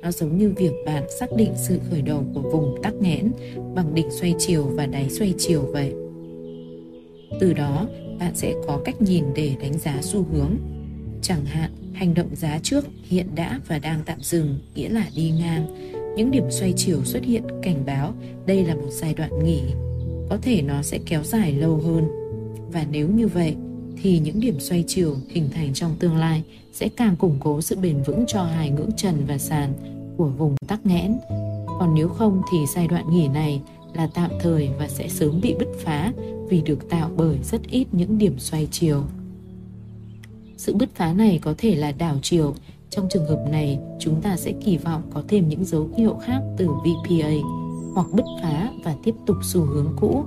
Nó 0.01 0.11
giống 0.11 0.37
như 0.37 0.53
việc 0.57 0.71
bạn 0.85 1.03
xác 1.19 1.35
định 1.35 1.51
sự 1.55 1.79
khởi 1.89 2.01
đầu 2.01 2.23
của 2.33 2.41
vùng 2.41 2.81
tắc 2.83 2.93
nghẽn 2.93 3.31
bằng 3.75 3.95
đỉnh 3.95 4.11
xoay 4.11 4.35
chiều 4.37 4.63
và 4.63 4.85
đáy 4.85 5.09
xoay 5.09 5.33
chiều 5.37 5.61
vậy. 5.61 5.93
Từ 7.39 7.53
đó, 7.53 7.87
bạn 8.19 8.35
sẽ 8.35 8.53
có 8.67 8.81
cách 8.85 9.01
nhìn 9.01 9.23
để 9.35 9.55
đánh 9.61 9.77
giá 9.77 10.01
xu 10.01 10.25
hướng. 10.31 10.57
Chẳng 11.27 11.45
hạn, 11.45 11.71
hành 11.93 12.13
động 12.13 12.35
giá 12.35 12.59
trước 12.63 12.85
hiện 13.03 13.27
đã 13.35 13.59
và 13.67 13.79
đang 13.79 13.99
tạm 14.05 14.21
dừng, 14.21 14.59
nghĩa 14.75 14.89
là 14.89 15.05
đi 15.15 15.31
ngang. 15.39 15.91
Những 16.17 16.31
điểm 16.31 16.43
xoay 16.49 16.73
chiều 16.77 17.03
xuất 17.03 17.23
hiện 17.23 17.43
cảnh 17.61 17.85
báo 17.85 18.13
đây 18.45 18.65
là 18.65 18.75
một 18.75 18.89
giai 18.91 19.13
đoạn 19.13 19.43
nghỉ. 19.43 19.61
Có 20.29 20.37
thể 20.41 20.61
nó 20.61 20.81
sẽ 20.81 20.99
kéo 21.05 21.23
dài 21.23 21.51
lâu 21.51 21.77
hơn. 21.77 22.07
Và 22.71 22.85
nếu 22.91 23.09
như 23.09 23.27
vậy 23.27 23.55
thì 24.01 24.19
những 24.19 24.39
điểm 24.39 24.59
xoay 24.59 24.83
chiều 24.87 25.15
hình 25.29 25.49
thành 25.53 25.73
trong 25.73 25.95
tương 25.99 26.17
lai 26.17 26.43
sẽ 26.73 26.89
càng 26.97 27.15
củng 27.15 27.37
cố 27.39 27.61
sự 27.61 27.75
bền 27.75 28.03
vững 28.03 28.25
cho 28.27 28.43
hai 28.43 28.69
ngưỡng 28.69 28.91
trần 28.97 29.25
và 29.27 29.37
sàn 29.37 29.73
của 30.17 30.27
vùng 30.27 30.55
tắc 30.67 30.85
nghẽn. 30.85 31.17
Còn 31.79 31.93
nếu 31.95 32.07
không 32.07 32.41
thì 32.51 32.57
giai 32.75 32.87
đoạn 32.87 33.05
nghỉ 33.11 33.27
này 33.27 33.61
là 33.93 34.09
tạm 34.13 34.31
thời 34.41 34.69
và 34.79 34.87
sẽ 34.87 35.07
sớm 35.07 35.39
bị 35.41 35.55
bứt 35.59 35.69
phá 35.79 36.13
vì 36.49 36.61
được 36.61 36.89
tạo 36.89 37.11
bởi 37.17 37.37
rất 37.43 37.61
ít 37.69 37.87
những 37.91 38.17
điểm 38.17 38.39
xoay 38.39 38.67
chiều 38.71 39.03
sự 40.57 40.75
bứt 40.75 40.89
phá 40.95 41.13
này 41.13 41.39
có 41.41 41.53
thể 41.57 41.75
là 41.75 41.91
đảo 41.91 42.15
chiều 42.21 42.53
trong 42.95 43.07
trường 43.09 43.25
hợp 43.25 43.45
này, 43.51 43.79
chúng 43.99 44.21
ta 44.21 44.37
sẽ 44.37 44.53
kỳ 44.65 44.77
vọng 44.77 45.01
có 45.13 45.23
thêm 45.27 45.49
những 45.49 45.65
dấu 45.65 45.89
hiệu 45.97 46.17
khác 46.25 46.41
từ 46.57 46.67
VPA 46.67 47.29
hoặc 47.93 48.07
bứt 48.11 48.25
phá 48.41 48.69
và 48.83 48.95
tiếp 49.03 49.15
tục 49.25 49.37
xu 49.43 49.61
hướng 49.61 49.93
cũ. 49.99 50.25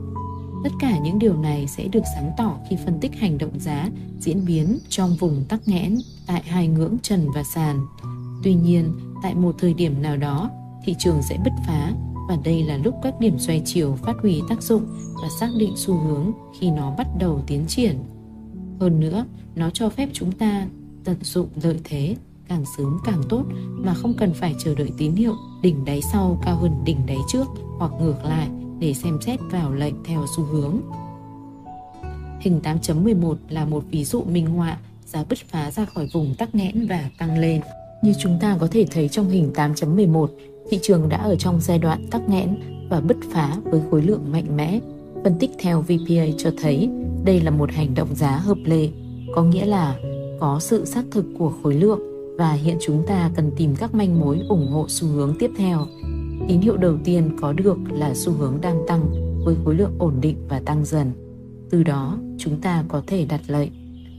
Tất 0.65 0.71
cả 0.81 0.99
những 0.99 1.19
điều 1.19 1.37
này 1.37 1.67
sẽ 1.67 1.89
được 1.89 2.03
sáng 2.15 2.33
tỏ 2.39 2.57
khi 2.71 2.77
phân 2.85 3.01
tích 3.01 3.15
hành 3.15 3.39
động 3.39 3.61
giá 3.61 3.89
diễn 4.21 4.45
biến 4.47 4.79
trong 4.89 5.17
vùng 5.17 5.45
tắc 5.49 5.69
nghẽn 5.69 5.99
tại 6.27 6.43
hai 6.47 6.69
ngưỡng 6.69 6.97
trần 7.03 7.31
và 7.35 7.43
sàn. 7.43 7.87
Tuy 8.43 8.55
nhiên, 8.55 8.93
tại 9.23 9.35
một 9.35 9.55
thời 9.59 9.75
điểm 9.75 10.03
nào 10.03 10.17
đó, 10.17 10.51
thị 10.85 10.95
trường 10.99 11.23
sẽ 11.23 11.39
bứt 11.45 11.53
phá 11.67 11.93
và 12.29 12.37
đây 12.45 12.63
là 12.63 12.77
lúc 12.77 12.95
các 13.03 13.21
điểm 13.21 13.39
xoay 13.39 13.63
chiều 13.65 13.97
phát 14.03 14.17
huy 14.23 14.43
tác 14.49 14.63
dụng 14.63 14.87
và 15.23 15.29
xác 15.41 15.49
định 15.59 15.73
xu 15.77 15.95
hướng 15.95 16.33
khi 16.61 16.71
nó 16.71 16.95
bắt 16.99 17.07
đầu 17.19 17.43
tiến 17.47 17.65
triển. 17.69 17.99
Hơn 18.81 19.01
nữa, 19.01 19.25
nó 19.57 19.71
cho 19.71 19.89
phép 19.89 20.09
chúng 20.13 20.33
ta 20.33 20.67
tận 21.05 21.17
dụng 21.23 21.49
lợi 21.63 21.81
thế 21.85 22.17
càng 22.49 22.65
sớm 22.77 22.99
càng 23.05 23.23
tốt 23.29 23.45
mà 23.71 23.95
không 23.95 24.15
cần 24.15 24.35
phải 24.35 24.55
chờ 24.59 24.75
đợi 24.75 24.91
tín 24.99 25.13
hiệu 25.13 25.35
đỉnh 25.63 25.85
đáy 25.85 26.01
sau 26.13 26.41
cao 26.45 26.57
hơn 26.57 26.73
đỉnh 26.85 27.07
đáy 27.07 27.17
trước 27.29 27.47
hoặc 27.79 27.93
ngược 28.01 28.25
lại 28.25 28.49
để 28.81 28.95
xem 28.95 29.19
xét 29.21 29.41
vào 29.51 29.75
lệnh 29.75 29.95
theo 30.05 30.25
xu 30.37 30.45
hướng. 30.45 30.81
Hình 32.41 32.61
8.11 32.63 33.35
là 33.49 33.65
một 33.65 33.85
ví 33.91 34.05
dụ 34.05 34.23
minh 34.23 34.47
họa 34.47 34.79
giá 35.07 35.25
bứt 35.29 35.39
phá 35.39 35.71
ra 35.71 35.85
khỏi 35.85 36.09
vùng 36.13 36.35
tắc 36.35 36.55
nghẽn 36.55 36.87
và 36.87 37.11
tăng 37.19 37.39
lên. 37.39 37.61
Như 38.03 38.13
chúng 38.19 38.39
ta 38.41 38.57
có 38.61 38.69
thể 38.71 38.87
thấy 38.91 39.09
trong 39.09 39.29
hình 39.29 39.53
8.11, 39.55 40.27
thị 40.71 40.79
trường 40.83 41.09
đã 41.09 41.17
ở 41.17 41.37
trong 41.37 41.61
giai 41.61 41.79
đoạn 41.79 42.07
tắc 42.11 42.29
nghẽn 42.29 42.57
và 42.91 43.01
bứt 43.01 43.17
phá 43.33 43.57
với 43.65 43.81
khối 43.91 44.03
lượng 44.03 44.33
mạnh 44.33 44.57
mẽ. 44.57 44.81
Phân 45.25 45.39
tích 45.39 45.51
theo 45.59 45.83
VPA 45.83 46.25
cho 46.39 46.51
thấy 46.59 46.89
đây 47.29 47.41
là 47.41 47.51
một 47.51 47.71
hành 47.73 47.95
động 47.95 48.15
giá 48.15 48.37
hợp 48.37 48.59
lệ, 48.65 48.89
có 49.35 49.43
nghĩa 49.43 49.67
là 49.67 49.97
có 50.41 50.59
sự 50.61 50.85
xác 50.85 51.05
thực 51.11 51.25
của 51.39 51.53
khối 51.63 51.75
lượng 51.75 52.01
và 52.39 52.53
hiện 52.53 52.77
chúng 52.81 53.07
ta 53.07 53.31
cần 53.37 53.51
tìm 53.57 53.77
các 53.77 53.95
manh 53.95 54.21
mối 54.21 54.41
ủng 54.49 54.69
hộ 54.73 54.87
xu 54.89 55.09
hướng 55.09 55.35
tiếp 55.39 55.51
theo. 55.57 55.87
Tín 56.49 56.61
hiệu 56.61 56.77
đầu 56.77 56.97
tiên 57.05 57.37
có 57.41 57.53
được 57.53 57.79
là 57.91 58.15
xu 58.15 58.33
hướng 58.33 58.59
đang 58.61 58.83
tăng 58.87 59.01
với 59.45 59.57
khối 59.65 59.75
lượng 59.75 59.93
ổn 59.99 60.15
định 60.21 60.37
và 60.49 60.61
tăng 60.61 60.85
dần. 60.85 61.13
Từ 61.71 61.83
đó, 61.83 62.19
chúng 62.39 62.61
ta 62.61 62.85
có 62.89 63.03
thể 63.07 63.25
đặt 63.25 63.41
lệnh. 63.47 63.71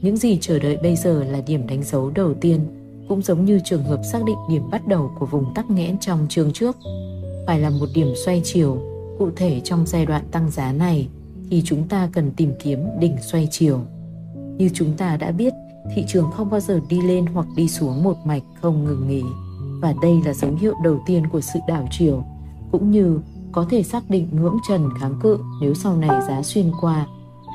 Những 0.02 0.16
gì 0.16 0.38
chờ 0.40 0.58
đợi 0.58 0.76
bây 0.82 0.96
giờ 0.96 1.24
là 1.24 1.40
điểm 1.46 1.66
đánh 1.66 1.82
dấu 1.82 2.10
đầu 2.10 2.34
tiên, 2.34 2.60
cũng 3.08 3.22
giống 3.22 3.44
như 3.44 3.60
trường 3.64 3.84
hợp 3.84 4.02
xác 4.12 4.24
định 4.26 4.36
điểm 4.50 4.62
bắt 4.70 4.86
đầu 4.86 5.10
của 5.18 5.26
vùng 5.26 5.54
tắc 5.54 5.70
nghẽn 5.70 5.98
trong 5.98 6.26
chương 6.28 6.52
trước. 6.52 6.76
Phải 7.46 7.60
là 7.60 7.70
một 7.70 7.86
điểm 7.94 8.12
xoay 8.24 8.40
chiều, 8.44 8.78
cụ 9.18 9.30
thể 9.36 9.60
trong 9.60 9.86
giai 9.86 10.06
đoạn 10.06 10.24
tăng 10.30 10.50
giá 10.50 10.72
này 10.72 11.08
thì 11.50 11.62
chúng 11.64 11.88
ta 11.88 12.08
cần 12.12 12.30
tìm 12.36 12.52
kiếm 12.62 12.86
đỉnh 13.00 13.16
xoay 13.22 13.48
chiều. 13.50 13.80
Như 14.58 14.68
chúng 14.74 14.92
ta 14.96 15.16
đã 15.16 15.32
biết, 15.32 15.52
thị 15.94 16.04
trường 16.08 16.30
không 16.30 16.50
bao 16.50 16.60
giờ 16.60 16.80
đi 16.88 17.00
lên 17.00 17.26
hoặc 17.26 17.46
đi 17.56 17.68
xuống 17.68 18.02
một 18.02 18.16
mạch 18.24 18.42
không 18.60 18.84
ngừng 18.84 19.08
nghỉ 19.08 19.22
và 19.80 19.94
đây 20.02 20.22
là 20.24 20.34
dấu 20.34 20.54
hiệu 20.60 20.74
đầu 20.82 21.02
tiên 21.06 21.26
của 21.26 21.40
sự 21.40 21.58
đảo 21.68 21.88
chiều 21.90 22.24
cũng 22.72 22.90
như 22.90 23.20
có 23.52 23.66
thể 23.70 23.82
xác 23.82 24.10
định 24.10 24.28
ngưỡng 24.32 24.56
trần 24.68 24.88
kháng 25.00 25.14
cự 25.22 25.38
nếu 25.60 25.74
sau 25.74 25.96
này 25.96 26.20
giá 26.28 26.42
xuyên 26.42 26.72
qua 26.80 27.06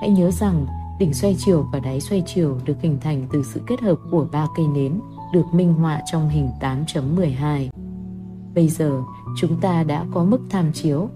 hãy 0.01 0.09
nhớ 0.09 0.31
rằng 0.31 0.65
đỉnh 0.99 1.13
xoay 1.13 1.35
chiều 1.39 1.65
và 1.73 1.79
đáy 1.79 2.01
xoay 2.01 2.23
chiều 2.25 2.57
được 2.65 2.81
hình 2.81 2.97
thành 3.01 3.27
từ 3.31 3.43
sự 3.43 3.61
kết 3.67 3.81
hợp 3.81 3.95
của 4.11 4.27
ba 4.31 4.47
cây 4.57 4.67
nến 4.67 4.99
được 5.33 5.45
minh 5.53 5.73
họa 5.73 6.01
trong 6.11 6.29
hình 6.29 6.49
8.12. 6.59 7.69
Bây 8.55 8.69
giờ, 8.69 9.01
chúng 9.37 9.59
ta 9.59 9.83
đã 9.83 10.05
có 10.13 10.23
mức 10.23 10.39
tham 10.49 10.71
chiếu, 10.73 11.09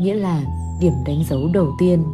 nghĩa 0.00 0.14
là 0.14 0.44
điểm 0.80 0.92
đánh 1.06 1.24
dấu 1.28 1.50
đầu 1.52 1.72
tiên, 1.78 2.04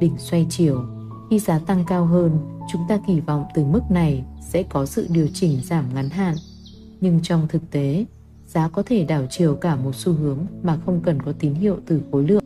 đỉnh 0.00 0.18
xoay 0.18 0.46
chiều. 0.50 0.84
Khi 1.30 1.38
giá 1.38 1.58
tăng 1.58 1.84
cao 1.88 2.06
hơn, 2.06 2.38
chúng 2.72 2.82
ta 2.88 2.98
kỳ 3.06 3.20
vọng 3.20 3.44
từ 3.54 3.64
mức 3.64 3.80
này 3.90 4.24
sẽ 4.40 4.62
có 4.62 4.86
sự 4.86 5.06
điều 5.10 5.28
chỉnh 5.34 5.60
giảm 5.64 5.84
ngắn 5.94 6.10
hạn. 6.10 6.34
Nhưng 7.00 7.20
trong 7.22 7.48
thực 7.48 7.70
tế, 7.70 8.04
giá 8.46 8.68
có 8.68 8.82
thể 8.86 9.04
đảo 9.04 9.22
chiều 9.30 9.54
cả 9.54 9.76
một 9.76 9.94
xu 9.94 10.12
hướng 10.12 10.38
mà 10.62 10.78
không 10.86 11.00
cần 11.00 11.22
có 11.22 11.32
tín 11.38 11.54
hiệu 11.54 11.76
từ 11.86 12.00
khối 12.12 12.24
lượng 12.24 12.44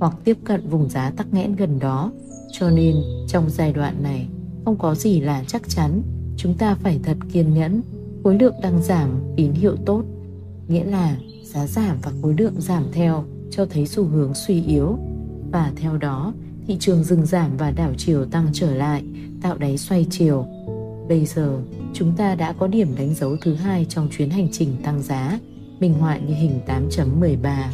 hoặc 0.00 0.16
tiếp 0.24 0.38
cận 0.44 0.68
vùng 0.68 0.88
giá 0.88 1.10
tắc 1.10 1.34
nghẽn 1.34 1.56
gần 1.56 1.78
đó. 1.78 2.12
Cho 2.52 2.70
nên, 2.70 2.96
trong 3.28 3.50
giai 3.50 3.72
đoạn 3.72 4.02
này, 4.02 4.28
không 4.64 4.76
có 4.78 4.94
gì 4.94 5.20
là 5.20 5.44
chắc 5.46 5.68
chắn, 5.68 6.02
chúng 6.36 6.54
ta 6.54 6.74
phải 6.74 7.00
thật 7.02 7.16
kiên 7.32 7.54
nhẫn. 7.54 7.82
Khối 8.24 8.38
lượng 8.38 8.54
đang 8.62 8.82
giảm 8.82 9.10
tín 9.36 9.52
hiệu 9.52 9.76
tốt, 9.86 10.02
nghĩa 10.68 10.84
là 10.84 11.16
giá 11.44 11.66
giảm 11.66 11.96
và 12.02 12.12
khối 12.22 12.34
lượng 12.38 12.54
giảm 12.60 12.84
theo 12.92 13.24
cho 13.50 13.66
thấy 13.66 13.86
xu 13.86 14.04
hướng 14.04 14.34
suy 14.34 14.62
yếu 14.64 14.98
và 15.52 15.72
theo 15.76 15.96
đó 15.96 16.32
thị 16.66 16.76
trường 16.80 17.04
dừng 17.04 17.26
giảm 17.26 17.56
và 17.56 17.70
đảo 17.70 17.92
chiều 17.96 18.24
tăng 18.24 18.46
trở 18.52 18.74
lại, 18.74 19.04
tạo 19.42 19.58
đáy 19.58 19.78
xoay 19.78 20.06
chiều. 20.10 20.46
Bây 21.08 21.26
giờ, 21.26 21.58
chúng 21.92 22.12
ta 22.16 22.34
đã 22.34 22.52
có 22.52 22.66
điểm 22.66 22.94
đánh 22.98 23.14
dấu 23.14 23.36
thứ 23.42 23.54
hai 23.54 23.86
trong 23.88 24.08
chuyến 24.10 24.30
hành 24.30 24.48
trình 24.52 24.76
tăng 24.82 25.02
giá, 25.02 25.38
minh 25.80 25.94
họa 25.94 26.18
như 26.18 26.34
hình 26.34 26.60
8.13. 26.66 27.68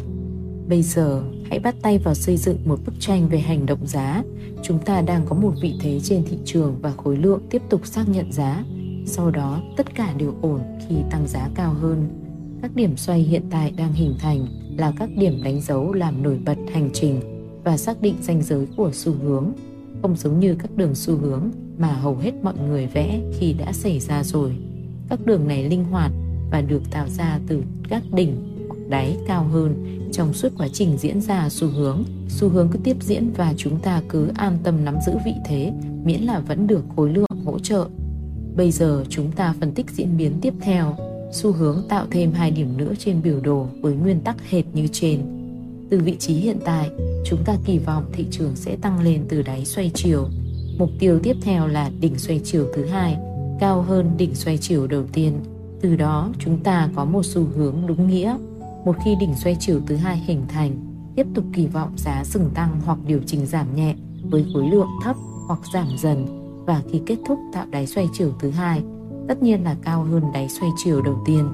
Bây 0.67 0.83
giờ, 0.83 1.23
hãy 1.49 1.59
bắt 1.59 1.75
tay 1.81 1.97
vào 1.97 2.13
xây 2.13 2.37
dựng 2.37 2.57
một 2.65 2.79
bức 2.85 2.93
tranh 2.99 3.29
về 3.29 3.39
hành 3.39 3.65
động 3.65 3.87
giá. 3.87 4.23
Chúng 4.63 4.79
ta 4.79 5.01
đang 5.01 5.25
có 5.25 5.35
một 5.35 5.53
vị 5.61 5.73
thế 5.81 5.99
trên 6.03 6.23
thị 6.23 6.37
trường 6.45 6.75
và 6.81 6.91
khối 6.91 7.17
lượng 7.17 7.41
tiếp 7.49 7.61
tục 7.69 7.85
xác 7.85 8.09
nhận 8.09 8.31
giá. 8.31 8.63
Sau 9.05 9.31
đó, 9.31 9.61
tất 9.77 9.95
cả 9.95 10.13
đều 10.17 10.33
ổn 10.41 10.61
khi 10.87 10.95
tăng 11.11 11.27
giá 11.27 11.49
cao 11.55 11.73
hơn. 11.73 12.07
Các 12.61 12.75
điểm 12.75 12.97
xoay 12.97 13.19
hiện 13.19 13.43
tại 13.49 13.71
đang 13.77 13.93
hình 13.93 14.15
thành 14.19 14.47
là 14.77 14.93
các 14.97 15.09
điểm 15.17 15.43
đánh 15.43 15.61
dấu 15.61 15.93
làm 15.93 16.23
nổi 16.23 16.39
bật 16.45 16.57
hành 16.73 16.89
trình 16.93 17.19
và 17.63 17.77
xác 17.77 18.01
định 18.01 18.15
ranh 18.21 18.41
giới 18.41 18.67
của 18.77 18.89
xu 18.93 19.13
hướng, 19.23 19.51
không 20.01 20.15
giống 20.15 20.39
như 20.39 20.55
các 20.59 20.77
đường 20.77 20.95
xu 20.95 21.17
hướng 21.17 21.49
mà 21.77 21.87
hầu 21.87 22.15
hết 22.15 22.31
mọi 22.43 22.53
người 22.67 22.87
vẽ 22.87 23.21
khi 23.39 23.53
đã 23.53 23.73
xảy 23.73 23.99
ra 23.99 24.23
rồi. 24.23 24.55
Các 25.09 25.25
đường 25.25 25.47
này 25.47 25.69
linh 25.69 25.83
hoạt 25.83 26.11
và 26.51 26.61
được 26.61 26.81
tạo 26.91 27.07
ra 27.09 27.39
từ 27.47 27.63
các 27.89 28.03
đỉnh 28.13 28.37
hoặc 28.67 28.79
đáy 28.89 29.17
cao 29.27 29.43
hơn 29.43 29.99
trong 30.11 30.33
suốt 30.33 30.49
quá 30.57 30.67
trình 30.73 30.97
diễn 30.97 31.21
ra 31.21 31.49
xu 31.49 31.67
hướng. 31.67 32.03
Xu 32.29 32.49
hướng 32.49 32.69
cứ 32.69 32.79
tiếp 32.83 32.97
diễn 33.01 33.31
và 33.37 33.53
chúng 33.57 33.79
ta 33.79 34.01
cứ 34.09 34.31
an 34.35 34.57
tâm 34.63 34.85
nắm 34.85 34.95
giữ 35.05 35.13
vị 35.25 35.33
thế 35.45 35.71
miễn 36.03 36.21
là 36.21 36.39
vẫn 36.39 36.67
được 36.67 36.85
khối 36.95 37.13
lượng 37.13 37.43
hỗ 37.45 37.59
trợ. 37.59 37.87
Bây 38.55 38.71
giờ 38.71 39.05
chúng 39.09 39.31
ta 39.31 39.55
phân 39.59 39.71
tích 39.71 39.89
diễn 39.89 40.17
biến 40.17 40.33
tiếp 40.41 40.53
theo. 40.61 40.95
Xu 41.33 41.51
hướng 41.51 41.83
tạo 41.89 42.05
thêm 42.11 42.31
hai 42.31 42.51
điểm 42.51 42.77
nữa 42.77 42.93
trên 42.99 43.21
biểu 43.21 43.39
đồ 43.39 43.67
với 43.81 43.93
nguyên 43.93 44.19
tắc 44.19 44.49
hệt 44.49 44.65
như 44.73 44.87
trên. 44.91 45.21
Từ 45.89 45.99
vị 45.99 46.15
trí 46.19 46.33
hiện 46.33 46.57
tại, 46.65 46.89
chúng 47.25 47.39
ta 47.45 47.55
kỳ 47.65 47.77
vọng 47.77 48.03
thị 48.13 48.25
trường 48.31 48.55
sẽ 48.55 48.75
tăng 48.75 49.01
lên 49.01 49.25
từ 49.29 49.41
đáy 49.41 49.65
xoay 49.65 49.91
chiều. 49.93 50.27
Mục 50.77 50.89
tiêu 50.99 51.19
tiếp 51.23 51.35
theo 51.41 51.67
là 51.67 51.91
đỉnh 51.99 52.17
xoay 52.17 52.41
chiều 52.43 52.67
thứ 52.75 52.85
hai, 52.85 53.17
cao 53.59 53.81
hơn 53.81 54.11
đỉnh 54.17 54.35
xoay 54.35 54.57
chiều 54.57 54.87
đầu 54.87 55.03
tiên. 55.13 55.33
Từ 55.81 55.95
đó, 55.95 56.29
chúng 56.39 56.59
ta 56.59 56.89
có 56.95 57.05
một 57.05 57.25
xu 57.25 57.45
hướng 57.55 57.75
đúng 57.87 58.07
nghĩa. 58.07 58.37
Một 58.85 58.95
khi 59.05 59.15
đỉnh 59.19 59.35
xoay 59.35 59.57
chiều 59.59 59.81
thứ 59.87 59.95
hai 59.95 60.17
hình 60.17 60.41
thành, 60.47 60.71
tiếp 61.15 61.27
tục 61.33 61.45
kỳ 61.53 61.67
vọng 61.67 61.93
giá 61.97 62.23
dừng 62.25 62.49
tăng 62.53 62.81
hoặc 62.85 62.97
điều 63.07 63.19
chỉnh 63.25 63.45
giảm 63.45 63.75
nhẹ 63.75 63.95
với 64.23 64.45
khối 64.53 64.69
lượng 64.69 64.89
thấp 65.03 65.15
hoặc 65.47 65.59
giảm 65.73 65.87
dần 65.97 66.25
và 66.65 66.81
khi 66.91 67.01
kết 67.05 67.17
thúc 67.27 67.39
tạo 67.53 67.65
đáy 67.71 67.87
xoay 67.87 68.07
chiều 68.13 68.33
thứ 68.39 68.49
hai, 68.49 68.81
tất 69.27 69.43
nhiên 69.43 69.63
là 69.63 69.75
cao 69.81 70.03
hơn 70.03 70.23
đáy 70.33 70.49
xoay 70.49 70.71
chiều 70.77 71.01
đầu 71.01 71.23
tiên. 71.25 71.49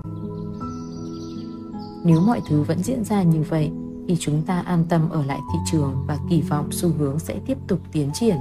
Nếu 2.03 2.19
mọi 2.19 2.41
thứ 2.49 2.62
vẫn 2.62 2.84
diễn 2.84 3.03
ra 3.03 3.23
như 3.23 3.43
vậy, 3.49 3.71
thì 4.08 4.17
chúng 4.19 4.41
ta 4.41 4.60
an 4.60 4.86
tâm 4.89 5.10
ở 5.10 5.25
lại 5.25 5.39
thị 5.53 5.60
trường 5.71 6.03
và 6.08 6.17
kỳ 6.29 6.41
vọng 6.41 6.71
xu 6.71 6.89
hướng 6.89 7.19
sẽ 7.19 7.39
tiếp 7.45 7.58
tục 7.67 7.79
tiến 7.91 8.10
triển. 8.13 8.38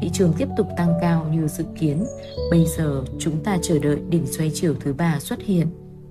Thị 0.00 0.10
trường 0.12 0.32
tiếp 0.32 0.48
tục 0.56 0.66
tăng 0.76 0.92
cao 1.00 1.26
như 1.32 1.48
dự 1.48 1.64
kiến. 1.80 2.04
Bây 2.50 2.66
giờ 2.78 3.04
chúng 3.18 3.44
ta 3.44 3.58
chờ 3.62 3.78
đợi 3.78 3.98
đỉnh 4.08 4.26
xoay 4.26 4.50
chiều 4.54 4.74
thứ 4.80 4.92
ba 4.92 5.20
xuất 5.20 5.42
hiện, 5.42 5.66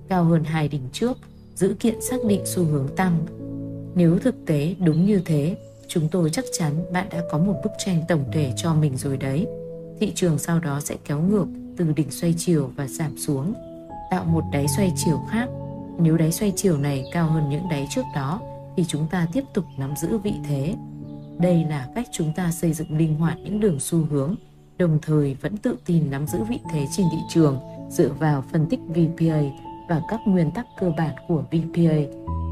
cao 0.08 0.24
hơn 0.24 0.44
hai 0.44 0.68
đỉnh 0.68 0.88
trước, 0.92 1.18
giữ 1.54 1.74
kiện 1.80 2.00
xác 2.00 2.16
định 2.28 2.42
xu 2.46 2.64
hướng 2.64 2.88
tăng. 2.96 3.26
Nếu 3.94 4.18
thực 4.18 4.34
tế 4.46 4.74
đúng 4.78 5.06
như 5.06 5.20
thế, 5.24 5.56
chúng 5.88 6.08
tôi 6.08 6.30
chắc 6.30 6.44
chắn 6.58 6.72
bạn 6.92 7.06
đã 7.10 7.22
có 7.30 7.38
một 7.38 7.54
bức 7.64 7.72
tranh 7.78 8.02
tổng 8.08 8.24
thể 8.32 8.52
cho 8.56 8.74
mình 8.74 8.96
rồi 8.96 9.16
đấy. 9.16 9.46
Thị 10.00 10.12
trường 10.14 10.38
sau 10.38 10.60
đó 10.60 10.80
sẽ 10.80 10.96
kéo 11.04 11.20
ngược 11.20 11.46
từ 11.78 11.92
đỉnh 11.92 12.10
xoay 12.10 12.34
chiều 12.36 12.70
và 12.76 12.86
giảm 12.86 13.18
xuống, 13.18 13.54
tạo 14.10 14.24
một 14.24 14.44
đáy 14.52 14.68
xoay 14.68 14.92
chiều 14.96 15.20
khác. 15.30 15.48
Nếu 15.98 16.16
đáy 16.16 16.32
xoay 16.32 16.52
chiều 16.56 16.78
này 16.78 17.04
cao 17.12 17.26
hơn 17.26 17.48
những 17.48 17.68
đáy 17.70 17.86
trước 17.90 18.04
đó 18.14 18.40
thì 18.76 18.84
chúng 18.84 19.06
ta 19.10 19.26
tiếp 19.32 19.44
tục 19.54 19.64
nắm 19.78 19.96
giữ 19.96 20.18
vị 20.18 20.32
thế. 20.48 20.74
Đây 21.38 21.64
là 21.64 21.88
cách 21.94 22.06
chúng 22.12 22.32
ta 22.36 22.50
xây 22.50 22.72
dựng 22.72 22.98
linh 22.98 23.14
hoạt 23.14 23.38
những 23.44 23.60
đường 23.60 23.80
xu 23.80 23.98
hướng, 24.10 24.34
đồng 24.78 24.98
thời 25.02 25.34
vẫn 25.34 25.56
tự 25.56 25.76
tin 25.86 26.10
nắm 26.10 26.26
giữ 26.26 26.38
vị 26.48 26.58
thế 26.72 26.86
trên 26.96 27.06
thị 27.12 27.18
trường 27.30 27.60
dựa 27.90 28.08
vào 28.08 28.44
phân 28.52 28.66
tích 28.66 28.80
VPA 28.88 29.40
và 29.88 30.02
các 30.08 30.20
nguyên 30.26 30.50
tắc 30.50 30.66
cơ 30.80 30.92
bản 30.98 31.14
của 31.28 31.42
VPA 31.50 31.96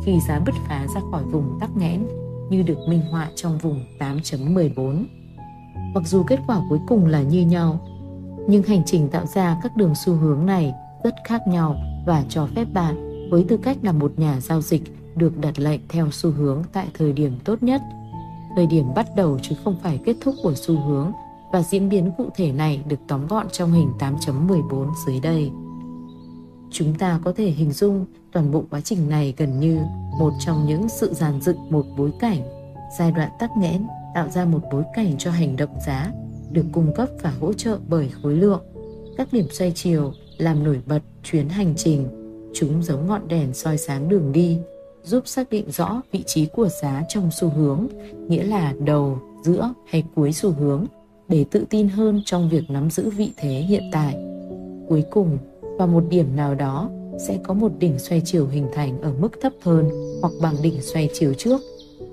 khi 0.04 0.12
giá 0.28 0.40
bứt 0.46 0.54
phá 0.68 0.86
ra 0.94 1.00
khỏi 1.10 1.22
vùng 1.24 1.58
tắc 1.60 1.76
nghẽn 1.76 2.06
như 2.50 2.62
được 2.62 2.78
minh 2.88 3.02
họa 3.10 3.28
trong 3.34 3.58
vùng 3.58 3.84
8.14. 3.98 5.04
Mặc 5.94 6.02
dù 6.06 6.22
kết 6.22 6.40
quả 6.46 6.60
cuối 6.68 6.78
cùng 6.86 7.06
là 7.06 7.22
như 7.22 7.42
nhau, 7.42 7.80
nhưng 8.48 8.62
hành 8.62 8.82
trình 8.86 9.08
tạo 9.08 9.26
ra 9.26 9.56
các 9.62 9.76
đường 9.76 9.94
xu 9.94 10.14
hướng 10.14 10.46
này 10.46 10.74
rất 11.04 11.14
khác 11.24 11.48
nhau 11.48 11.76
và 12.06 12.24
cho 12.28 12.48
phép 12.56 12.64
bạn 12.72 13.06
với 13.30 13.44
tư 13.48 13.56
cách 13.56 13.76
là 13.82 13.92
một 13.92 14.12
nhà 14.16 14.40
giao 14.40 14.62
dịch 14.62 14.82
được 15.16 15.38
đặt 15.38 15.58
lệnh 15.58 15.80
theo 15.88 16.08
xu 16.10 16.30
hướng 16.30 16.62
tại 16.72 16.86
thời 16.94 17.12
điểm 17.12 17.32
tốt 17.44 17.62
nhất. 17.62 17.82
Thời 18.56 18.66
điểm 18.66 18.94
bắt 18.94 19.06
đầu 19.16 19.38
chứ 19.42 19.56
không 19.64 19.76
phải 19.82 20.00
kết 20.04 20.16
thúc 20.20 20.34
của 20.42 20.54
xu 20.54 20.80
hướng 20.80 21.12
và 21.52 21.62
diễn 21.62 21.88
biến 21.88 22.10
cụ 22.18 22.28
thể 22.36 22.52
này 22.52 22.82
được 22.88 23.00
tóm 23.08 23.26
gọn 23.26 23.46
trong 23.52 23.72
hình 23.72 23.92
8.14 23.98 24.92
dưới 25.06 25.20
đây. 25.20 25.50
Chúng 26.70 26.94
ta 26.94 27.20
có 27.24 27.32
thể 27.36 27.50
hình 27.50 27.72
dung 27.72 28.06
toàn 28.32 28.52
bộ 28.52 28.64
quá 28.70 28.80
trình 28.80 29.08
này 29.08 29.34
gần 29.36 29.60
như 29.60 29.80
một 30.18 30.32
trong 30.46 30.66
những 30.66 30.88
sự 30.88 31.14
dàn 31.14 31.40
dựng 31.40 31.70
một 31.70 31.86
bối 31.96 32.12
cảnh, 32.20 32.40
giai 32.98 33.12
đoạn 33.12 33.30
tắc 33.38 33.50
nghẽn 33.56 33.86
tạo 34.14 34.28
ra 34.28 34.44
một 34.44 34.60
bối 34.72 34.84
cảnh 34.94 35.14
cho 35.18 35.30
hành 35.30 35.56
động 35.56 35.80
giá 35.86 36.10
được 36.50 36.64
cung 36.72 36.92
cấp 36.94 37.08
và 37.22 37.30
hỗ 37.40 37.52
trợ 37.52 37.78
bởi 37.88 38.08
khối 38.22 38.34
lượng. 38.34 38.60
Các 39.16 39.28
điểm 39.32 39.46
xoay 39.50 39.72
chiều 39.74 40.12
làm 40.38 40.64
nổi 40.64 40.80
bật 40.86 41.00
chuyến 41.22 41.48
hành 41.48 41.74
trình, 41.76 42.06
chúng 42.54 42.82
giống 42.82 43.06
ngọn 43.06 43.28
đèn 43.28 43.54
soi 43.54 43.78
sáng 43.78 44.08
đường 44.08 44.32
đi 44.32 44.58
giúp 45.02 45.22
xác 45.26 45.50
định 45.50 45.70
rõ 45.70 46.02
vị 46.12 46.22
trí 46.26 46.46
của 46.46 46.68
giá 46.68 47.04
trong 47.08 47.30
xu 47.40 47.48
hướng, 47.48 47.86
nghĩa 48.28 48.44
là 48.44 48.74
đầu, 48.84 49.18
giữa 49.44 49.74
hay 49.86 50.04
cuối 50.14 50.32
xu 50.32 50.50
hướng 50.50 50.86
để 51.28 51.44
tự 51.50 51.64
tin 51.70 51.88
hơn 51.88 52.22
trong 52.24 52.48
việc 52.48 52.62
nắm 52.68 52.90
giữ 52.90 53.10
vị 53.10 53.30
thế 53.36 53.50
hiện 53.50 53.82
tại. 53.92 54.16
Cuối 54.88 55.04
cùng, 55.10 55.38
vào 55.78 55.88
một 55.88 56.04
điểm 56.10 56.36
nào 56.36 56.54
đó 56.54 56.90
sẽ 57.28 57.38
có 57.44 57.54
một 57.54 57.72
đỉnh 57.78 57.98
xoay 57.98 58.22
chiều 58.24 58.46
hình 58.46 58.66
thành 58.74 59.00
ở 59.00 59.12
mức 59.20 59.32
thấp 59.40 59.52
hơn 59.62 59.90
hoặc 60.20 60.32
bằng 60.42 60.54
đỉnh 60.62 60.82
xoay 60.82 61.08
chiều 61.12 61.34
trước. 61.34 61.60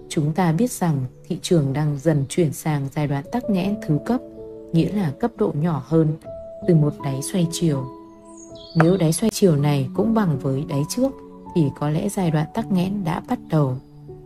Chúng 0.10 0.34
ta 0.34 0.52
biết 0.52 0.72
rằng 0.72 1.06
thị 1.28 1.39
trường 1.42 1.74
đang 1.74 2.00
dần 2.00 2.26
chuyển 2.30 2.54
sang 2.54 2.88
giai 2.96 3.08
đoạn 3.08 3.24
tắc 3.32 3.50
nghẽn 3.50 3.76
thứ 3.88 4.00
cấp, 4.06 4.22
nghĩa 4.74 4.92
là 4.92 5.12
cấp 5.20 5.32
độ 5.38 5.52
nhỏ 5.62 5.84
hơn, 5.86 6.08
từ 6.68 6.76
một 6.76 6.94
đáy 7.04 7.22
xoay 7.32 7.48
chiều. 7.52 7.86
Nếu 8.76 8.98
đáy 8.98 9.13
xoay 9.13 9.30
chiều 9.34 9.56
này 9.56 9.89
cũng 9.96 10.13
bằng 10.13 10.39
với 10.39 10.63
đáy 10.70 10.82
trước 10.89 11.12
thì 11.56 11.70
có 11.80 11.89
lẽ 11.89 12.10
giai 12.10 12.32
đoạn 12.32 12.48
tắc 12.54 12.72
nghẽn 12.72 13.04
đã 13.04 13.22
bắt 13.30 13.39
đầu. 13.50 13.78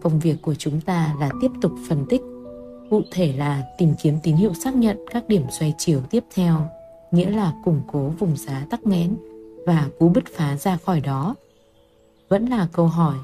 Công 0.02 0.20
việc 0.20 0.36
của 0.42 0.56
chúng 0.56 0.82
ta 0.82 1.16
là 1.20 1.30
tiếp 1.42 1.52
tục 1.62 1.72
phân 1.90 2.06
tích, 2.10 2.22
cụ 2.90 3.02
thể 3.12 3.34
là 3.34 3.64
tìm 3.78 3.94
kiếm 4.02 4.18
tín 4.24 4.36
hiệu 4.36 4.54
xác 4.54 4.76
nhận 4.76 4.98
các 5.12 5.28
điểm 5.28 5.44
xoay 5.60 5.74
chiều 5.78 6.02
tiếp 6.10 6.24
theo, 6.36 6.62
nghĩa 7.12 7.30
là 7.30 7.54
củng 7.66 7.82
cố 7.92 8.12
vùng 8.20 8.38
giá 8.38 8.66
tắc 8.70 8.86
nghẽn 8.86 9.18
và 9.66 9.90
cú 10.00 10.10
bứt 10.10 10.24
phá 10.36 10.58
ra 10.58 10.78
khỏi 10.78 11.02
đó. 11.02 11.36
Vẫn 12.30 12.46
là 12.46 12.68
câu 12.72 12.88
hỏi, 12.88 13.16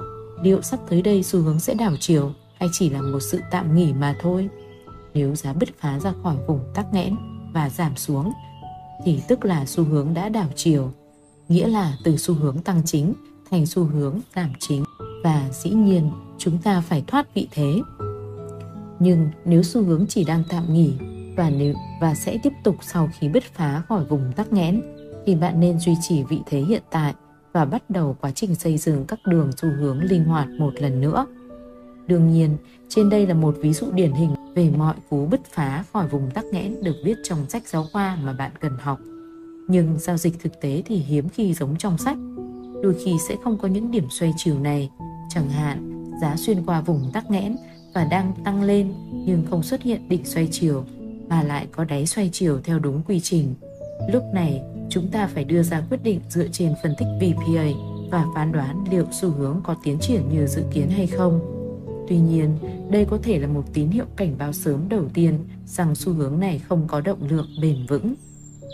liệu 0.41 0.61
sắp 0.61 0.79
tới 0.89 1.01
đây 1.01 1.23
xu 1.23 1.39
hướng 1.39 1.59
sẽ 1.59 1.73
đảo 1.73 1.93
chiều 1.99 2.31
hay 2.63 2.69
chỉ 2.73 2.89
là 2.89 3.01
một 3.01 3.19
sự 3.19 3.39
tạm 3.51 3.75
nghỉ 3.75 3.93
mà 3.93 4.15
thôi? 4.19 4.49
Nếu 5.13 5.35
giá 5.35 5.53
bứt 5.53 5.69
phá 5.79 5.99
ra 5.99 6.13
khỏi 6.23 6.35
vùng 6.47 6.59
tắc 6.73 6.93
nghẽn 6.93 7.15
và 7.53 7.69
giảm 7.69 7.95
xuống 7.95 8.33
thì 9.05 9.21
tức 9.27 9.45
là 9.45 9.65
xu 9.65 9.83
hướng 9.83 10.13
đã 10.13 10.29
đảo 10.29 10.47
chiều, 10.55 10.91
nghĩa 11.49 11.67
là 11.67 11.97
từ 12.03 12.17
xu 12.17 12.33
hướng 12.33 12.59
tăng 12.59 12.81
chính 12.85 13.13
thành 13.51 13.65
xu 13.65 13.83
hướng 13.83 14.19
giảm 14.35 14.49
chính 14.59 14.83
và 15.23 15.49
dĩ 15.51 15.69
nhiên 15.69 16.11
chúng 16.37 16.57
ta 16.57 16.81
phải 16.81 17.03
thoát 17.07 17.33
vị 17.33 17.47
thế. 17.51 17.81
Nhưng 18.99 19.29
nếu 19.45 19.63
xu 19.63 19.83
hướng 19.83 20.05
chỉ 20.09 20.23
đang 20.23 20.43
tạm 20.49 20.73
nghỉ 20.73 20.93
và 21.37 21.49
nếu 21.49 21.75
và 22.01 22.15
sẽ 22.15 22.37
tiếp 22.43 22.53
tục 22.63 22.75
sau 22.81 23.09
khi 23.19 23.29
bứt 23.29 23.43
phá 23.43 23.81
khỏi 23.89 24.05
vùng 24.05 24.33
tắc 24.35 24.53
nghẽn 24.53 24.81
thì 25.25 25.35
bạn 25.35 25.59
nên 25.59 25.79
duy 25.79 25.93
trì 26.01 26.23
vị 26.23 26.39
thế 26.45 26.59
hiện 26.59 26.83
tại 26.91 27.13
và 27.53 27.65
bắt 27.65 27.89
đầu 27.89 28.17
quá 28.21 28.31
trình 28.31 28.55
xây 28.55 28.77
dựng 28.77 29.05
các 29.05 29.19
đường 29.25 29.51
xu 29.57 29.69
hướng 29.69 29.99
linh 30.03 30.25
hoạt 30.25 30.47
một 30.49 30.73
lần 30.77 31.01
nữa. 31.01 31.25
Đương 32.07 32.31
nhiên, 32.31 32.57
trên 32.89 33.09
đây 33.09 33.27
là 33.27 33.33
một 33.33 33.55
ví 33.61 33.73
dụ 33.73 33.91
điển 33.91 34.11
hình 34.11 34.35
về 34.55 34.69
mọi 34.77 34.95
cú 35.09 35.25
bứt 35.25 35.41
phá 35.45 35.83
khỏi 35.93 36.07
vùng 36.07 36.31
tắc 36.31 36.45
nghẽn 36.45 36.83
được 36.83 36.95
viết 37.03 37.15
trong 37.23 37.49
sách 37.49 37.67
giáo 37.67 37.85
khoa 37.91 38.17
mà 38.23 38.33
bạn 38.33 38.51
cần 38.59 38.77
học. 38.79 38.99
Nhưng 39.67 39.99
giao 39.99 40.17
dịch 40.17 40.39
thực 40.39 40.61
tế 40.61 40.83
thì 40.85 40.95
hiếm 40.95 41.29
khi 41.29 41.53
giống 41.53 41.77
trong 41.77 41.97
sách. 41.97 42.17
Đôi 42.83 42.95
khi 43.05 43.17
sẽ 43.29 43.35
không 43.43 43.57
có 43.57 43.67
những 43.67 43.91
điểm 43.91 44.07
xoay 44.09 44.33
chiều 44.37 44.59
này, 44.59 44.89
chẳng 45.29 45.49
hạn 45.49 46.03
giá 46.21 46.35
xuyên 46.37 46.65
qua 46.65 46.81
vùng 46.81 47.11
tắc 47.13 47.31
nghẽn 47.31 47.55
và 47.93 48.05
đang 48.05 48.33
tăng 48.43 48.63
lên 48.63 48.93
nhưng 49.25 49.45
không 49.49 49.63
xuất 49.63 49.81
hiện 49.81 50.09
đỉnh 50.09 50.25
xoay 50.25 50.47
chiều 50.51 50.85
mà 51.27 51.43
lại 51.43 51.67
có 51.71 51.83
đáy 51.83 52.05
xoay 52.05 52.29
chiều 52.33 52.59
theo 52.63 52.79
đúng 52.79 53.01
quy 53.07 53.19
trình. 53.19 53.55
Lúc 54.11 54.23
này, 54.33 54.61
chúng 54.89 55.07
ta 55.07 55.27
phải 55.27 55.43
đưa 55.43 55.63
ra 55.63 55.83
quyết 55.89 56.03
định 56.03 56.19
dựa 56.29 56.47
trên 56.51 56.73
phân 56.83 56.93
tích 56.97 57.07
VPA 57.17 57.65
và 58.11 58.25
phán 58.35 58.51
đoán 58.51 58.83
liệu 58.91 59.05
xu 59.11 59.29
hướng 59.29 59.61
có 59.63 59.75
tiến 59.83 59.97
triển 59.99 60.29
như 60.29 60.47
dự 60.47 60.63
kiến 60.73 60.89
hay 60.89 61.07
không. 61.07 61.52
Tuy 62.07 62.17
nhiên, 62.17 62.49
đây 62.89 63.05
có 63.05 63.17
thể 63.23 63.39
là 63.39 63.47
một 63.47 63.63
tín 63.73 63.89
hiệu 63.89 64.05
cảnh 64.15 64.35
báo 64.37 64.53
sớm 64.53 64.89
đầu 64.89 65.03
tiên 65.13 65.39
rằng 65.65 65.95
xu 65.95 66.13
hướng 66.13 66.39
này 66.39 66.59
không 66.59 66.87
có 66.87 67.01
động 67.01 67.19
lượng 67.29 67.47
bền 67.61 67.85
vững. 67.87 68.13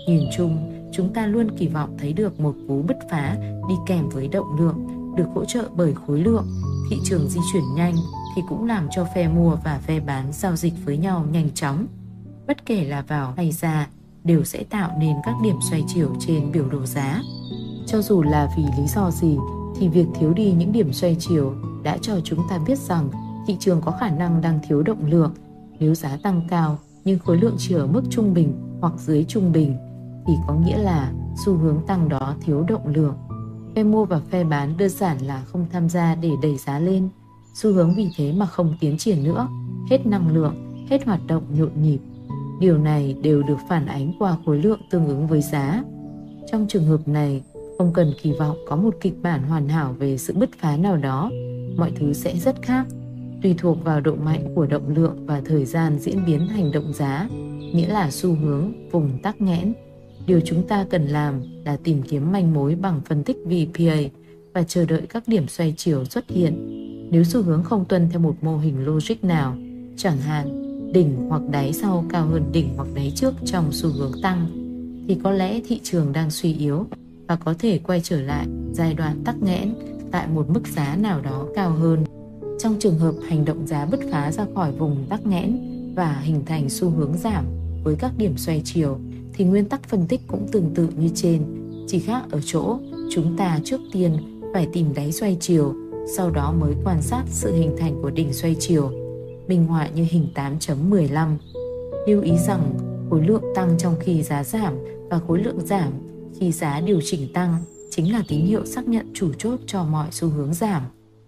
Nhìn 0.08 0.24
chung, 0.38 0.72
chúng 0.94 1.14
ta 1.14 1.26
luôn 1.26 1.58
kỳ 1.58 1.68
vọng 1.68 1.98
thấy 2.00 2.14
được 2.14 2.40
một 2.40 2.56
cú 2.68 2.82
bứt 2.82 2.98
phá 3.12 3.38
đi 3.70 3.76
kèm 3.88 4.10
với 4.10 4.28
động 4.28 4.56
lượng, 4.60 4.88
được 5.16 5.26
hỗ 5.36 5.46
trợ 5.46 5.70
bởi 5.76 5.94
khối 5.94 6.20
lượng. 6.20 6.48
Thị 6.90 6.98
trường 7.04 7.30
di 7.30 7.40
chuyển 7.54 7.64
nhanh 7.76 7.96
thì 8.36 8.42
cũng 8.50 8.68
làm 8.68 8.88
cho 8.92 9.08
phe 9.16 9.28
mua 9.28 9.58
và 9.64 9.80
phe 9.88 10.00
bán 10.00 10.34
giao 10.34 10.56
dịch 10.56 10.74
với 10.86 10.98
nhau 10.98 11.26
nhanh 11.32 11.50
chóng. 11.56 11.86
Bất 12.48 12.66
kể 12.66 12.84
là 12.84 13.02
vào 13.02 13.34
hay 13.38 13.52
ra, 13.52 13.88
đều 14.24 14.44
sẽ 14.44 14.64
tạo 14.64 14.98
nên 15.00 15.16
các 15.24 15.36
điểm 15.44 15.56
xoay 15.70 15.84
chiều 15.88 16.16
trên 16.20 16.52
biểu 16.52 16.70
đồ 16.70 16.86
giá. 16.86 17.22
Cho 17.88 18.02
dù 18.02 18.22
là 18.22 18.50
vì 18.58 18.64
lý 18.78 18.88
do 18.88 19.12
gì 19.12 19.38
thì 19.80 19.88
việc 19.88 20.06
thiếu 20.20 20.34
đi 20.34 20.52
những 20.52 20.72
điểm 20.72 20.94
xoay 20.94 21.16
chiều 21.20 21.54
đã 21.84 21.98
cho 22.02 22.20
chúng 22.24 22.40
ta 22.50 22.60
biết 22.68 22.78
rằng 22.78 23.10
thị 23.48 23.58
trường 23.60 23.82
có 23.82 23.92
khả 23.92 24.10
năng 24.10 24.42
đang 24.42 24.60
thiếu 24.68 24.84
động 24.84 25.06
lượng. 25.06 25.34
Nếu 25.80 25.96
giá 25.96 26.18
tăng 26.24 26.42
cao 26.50 26.78
nhưng 27.06 27.20
khối 27.20 27.38
lượng 27.38 27.56
chỉ 27.58 27.76
ở 27.76 27.88
mức 27.88 28.02
trung 28.10 28.34
bình 28.34 28.54
hoặc 28.82 28.94
dưới 28.98 29.24
trung 29.24 29.52
bình 29.52 29.76
thì 30.28 30.34
có 30.48 30.54
nghĩa 30.54 30.78
là 30.78 31.12
xu 31.46 31.58
hướng 31.58 31.80
tăng 31.88 32.10
đó 32.10 32.36
thiếu 32.42 32.64
động 32.68 32.88
lượng. 32.88 33.16
Phe 33.76 33.84
mua 33.84 34.06
và 34.06 34.20
phe 34.20 34.44
bán 34.44 34.78
đơn 34.78 34.90
giản 34.90 35.18
là 35.18 35.42
không 35.42 35.66
tham 35.72 35.90
gia 35.90 36.16
để 36.16 36.32
đẩy 36.42 36.58
giá 36.58 36.80
lên. 36.80 37.10
Xu 37.54 37.74
hướng 37.74 37.96
vì 37.96 38.10
thế 38.18 38.34
mà 38.34 38.46
không 38.46 38.74
tiến 38.80 38.98
triển 38.98 39.24
nữa, 39.24 39.48
hết 39.90 40.06
năng 40.06 40.34
lượng, 40.34 40.86
hết 40.90 41.06
hoạt 41.06 41.28
động 41.28 41.44
nhộn 41.50 41.72
nhịp. 41.82 42.00
Điều 42.60 42.78
này 42.78 43.16
đều 43.22 43.44
được 43.44 43.58
phản 43.70 43.86
ánh 43.86 44.14
qua 44.20 44.38
khối 44.46 44.58
lượng 44.58 44.80
tương 44.92 45.08
ứng 45.08 45.28
với 45.28 45.42
giá. 45.42 45.84
Trong 46.52 46.66
trường 46.70 46.86
hợp 46.86 47.08
này, 47.08 47.44
không 47.80 47.94
cần 47.94 48.14
kỳ 48.22 48.32
vọng 48.32 48.58
có 48.68 48.76
một 48.76 48.96
kịch 49.02 49.14
bản 49.22 49.44
hoàn 49.44 49.70
hảo 49.70 49.96
về 50.00 50.18
sự 50.18 50.34
bứt 50.34 50.50
phá 50.58 50.78
nào 50.78 50.98
đó. 50.98 51.32
Mọi 51.78 51.92
thứ 51.96 52.14
sẽ 52.14 52.36
rất 52.38 52.62
khác. 52.62 52.88
Tùy 53.44 53.56
thuộc 53.58 53.84
vào 53.84 54.02
độ 54.02 54.16
mạnh 54.16 54.56
của 54.56 54.66
động 54.66 54.96
lượng 54.96 55.26
và 55.26 55.42
thời 55.46 55.66
gian 55.66 56.00
diễn 56.00 56.26
biến 56.26 56.48
hành 56.48 56.72
động 56.72 56.94
giá, 56.94 57.28
nghĩa 57.74 57.88
là 57.88 58.12
xu 58.12 58.36
hướng, 58.36 58.90
vùng 58.92 59.10
tắc 59.24 59.42
nghẽn. 59.42 59.74
Điều 60.26 60.40
chúng 60.46 60.68
ta 60.68 60.86
cần 60.90 61.08
làm 61.08 61.42
là 61.66 61.78
tìm 61.84 62.02
kiếm 62.02 62.32
manh 62.32 62.54
mối 62.54 62.76
bằng 62.76 63.02
phân 63.06 63.24
tích 63.24 63.38
VPA 63.46 63.98
và 64.54 64.64
chờ 64.64 64.86
đợi 64.86 65.02
các 65.10 65.24
điểm 65.28 65.48
xoay 65.48 65.74
chiều 65.78 66.06
xuất 66.06 66.30
hiện. 66.30 66.54
Nếu 67.12 67.24
xu 67.24 67.42
hướng 67.42 67.64
không 67.64 67.86
tuân 67.86 68.10
theo 68.12 68.20
một 68.20 68.36
mô 68.42 68.58
hình 68.58 68.86
logic 68.86 69.24
nào, 69.24 69.56
chẳng 69.98 70.18
hạn, 70.18 70.48
đỉnh 70.94 71.16
hoặc 71.30 71.42
đáy 71.52 71.74
sau 71.74 72.06
cao 72.10 72.26
hơn 72.28 72.44
đỉnh 72.52 72.70
hoặc 72.76 72.88
đáy 72.96 73.12
trước 73.16 73.34
trong 73.46 73.72
xu 73.72 73.90
hướng 73.90 74.14
tăng, 74.24 74.48
thì 75.08 75.18
có 75.24 75.32
lẽ 75.32 75.62
thị 75.68 75.80
trường 75.84 76.14
đang 76.14 76.32
suy 76.32 76.54
yếu 76.54 76.86
và 77.30 77.36
có 77.36 77.54
thể 77.60 77.80
quay 77.84 78.02
trở 78.04 78.22
lại 78.22 78.48
giai 78.74 78.94
đoạn 78.94 79.24
tắc 79.26 79.44
nghẽn 79.44 79.74
tại 80.12 80.28
một 80.28 80.50
mức 80.50 80.68
giá 80.68 80.96
nào 80.96 81.22
đó 81.22 81.46
cao 81.56 81.72
hơn. 81.72 82.04
Trong 82.60 82.76
trường 82.80 83.00
hợp 83.00 83.16
hành 83.28 83.46
động 83.46 83.68
giá 83.68 83.86
bứt 83.86 84.00
phá 84.12 84.32
ra 84.32 84.46
khỏi 84.56 84.72
vùng 84.72 85.06
tắc 85.10 85.26
nghẽn 85.26 85.60
và 85.96 86.20
hình 86.24 86.46
thành 86.46 86.70
xu 86.70 86.90
hướng 86.90 87.14
giảm 87.18 87.46
với 87.84 87.96
các 88.00 88.12
điểm 88.18 88.38
xoay 88.38 88.62
chiều 88.66 88.98
thì 89.34 89.46
nguyên 89.46 89.66
tắc 89.66 89.84
phân 89.84 90.08
tích 90.08 90.22
cũng 90.28 90.48
tương 90.52 90.72
tự 90.76 90.88
như 90.98 91.10
trên, 91.16 91.42
chỉ 91.88 92.00
khác 92.00 92.22
ở 92.32 92.40
chỗ 92.46 92.80
chúng 93.12 93.38
ta 93.38 93.60
trước 93.64 93.82
tiên 93.94 94.18
phải 94.54 94.68
tìm 94.74 94.94
đáy 94.94 95.12
xoay 95.12 95.38
chiều, 95.40 95.74
sau 96.18 96.32
đó 96.32 96.54
mới 96.60 96.74
quan 96.84 97.02
sát 97.02 97.24
sự 97.28 97.54
hình 97.54 97.76
thành 97.78 98.02
của 98.02 98.10
đỉnh 98.10 98.34
xoay 98.34 98.56
chiều, 98.60 98.92
minh 99.48 99.66
họa 99.66 99.88
như 99.88 100.06
hình 100.10 100.28
8.15. 100.36 101.36
Lưu 102.08 102.22
ý 102.22 102.32
rằng 102.48 102.74
khối 103.10 103.28
lượng 103.28 103.44
tăng 103.56 103.78
trong 103.78 103.96
khi 104.00 104.24
giá 104.24 104.44
giảm 104.44 104.74
và 105.10 105.20
khối 105.28 105.44
lượng 105.44 105.60
giảm 105.66 106.09
khi 106.40 106.52
giá 106.52 106.82
điều 106.82 107.00
chỉnh 107.04 107.34
tăng 107.34 107.64
chính 107.90 108.14
là 108.14 108.24
tín 108.28 108.46
hiệu 108.46 108.66
xác 108.66 108.88
nhận 108.88 109.12
chủ 109.14 109.34
chốt 109.38 109.60
cho 109.68 109.84
mọi 109.84 110.08
xu 110.12 110.28
hướng 110.28 110.54
giảm. 110.54 110.82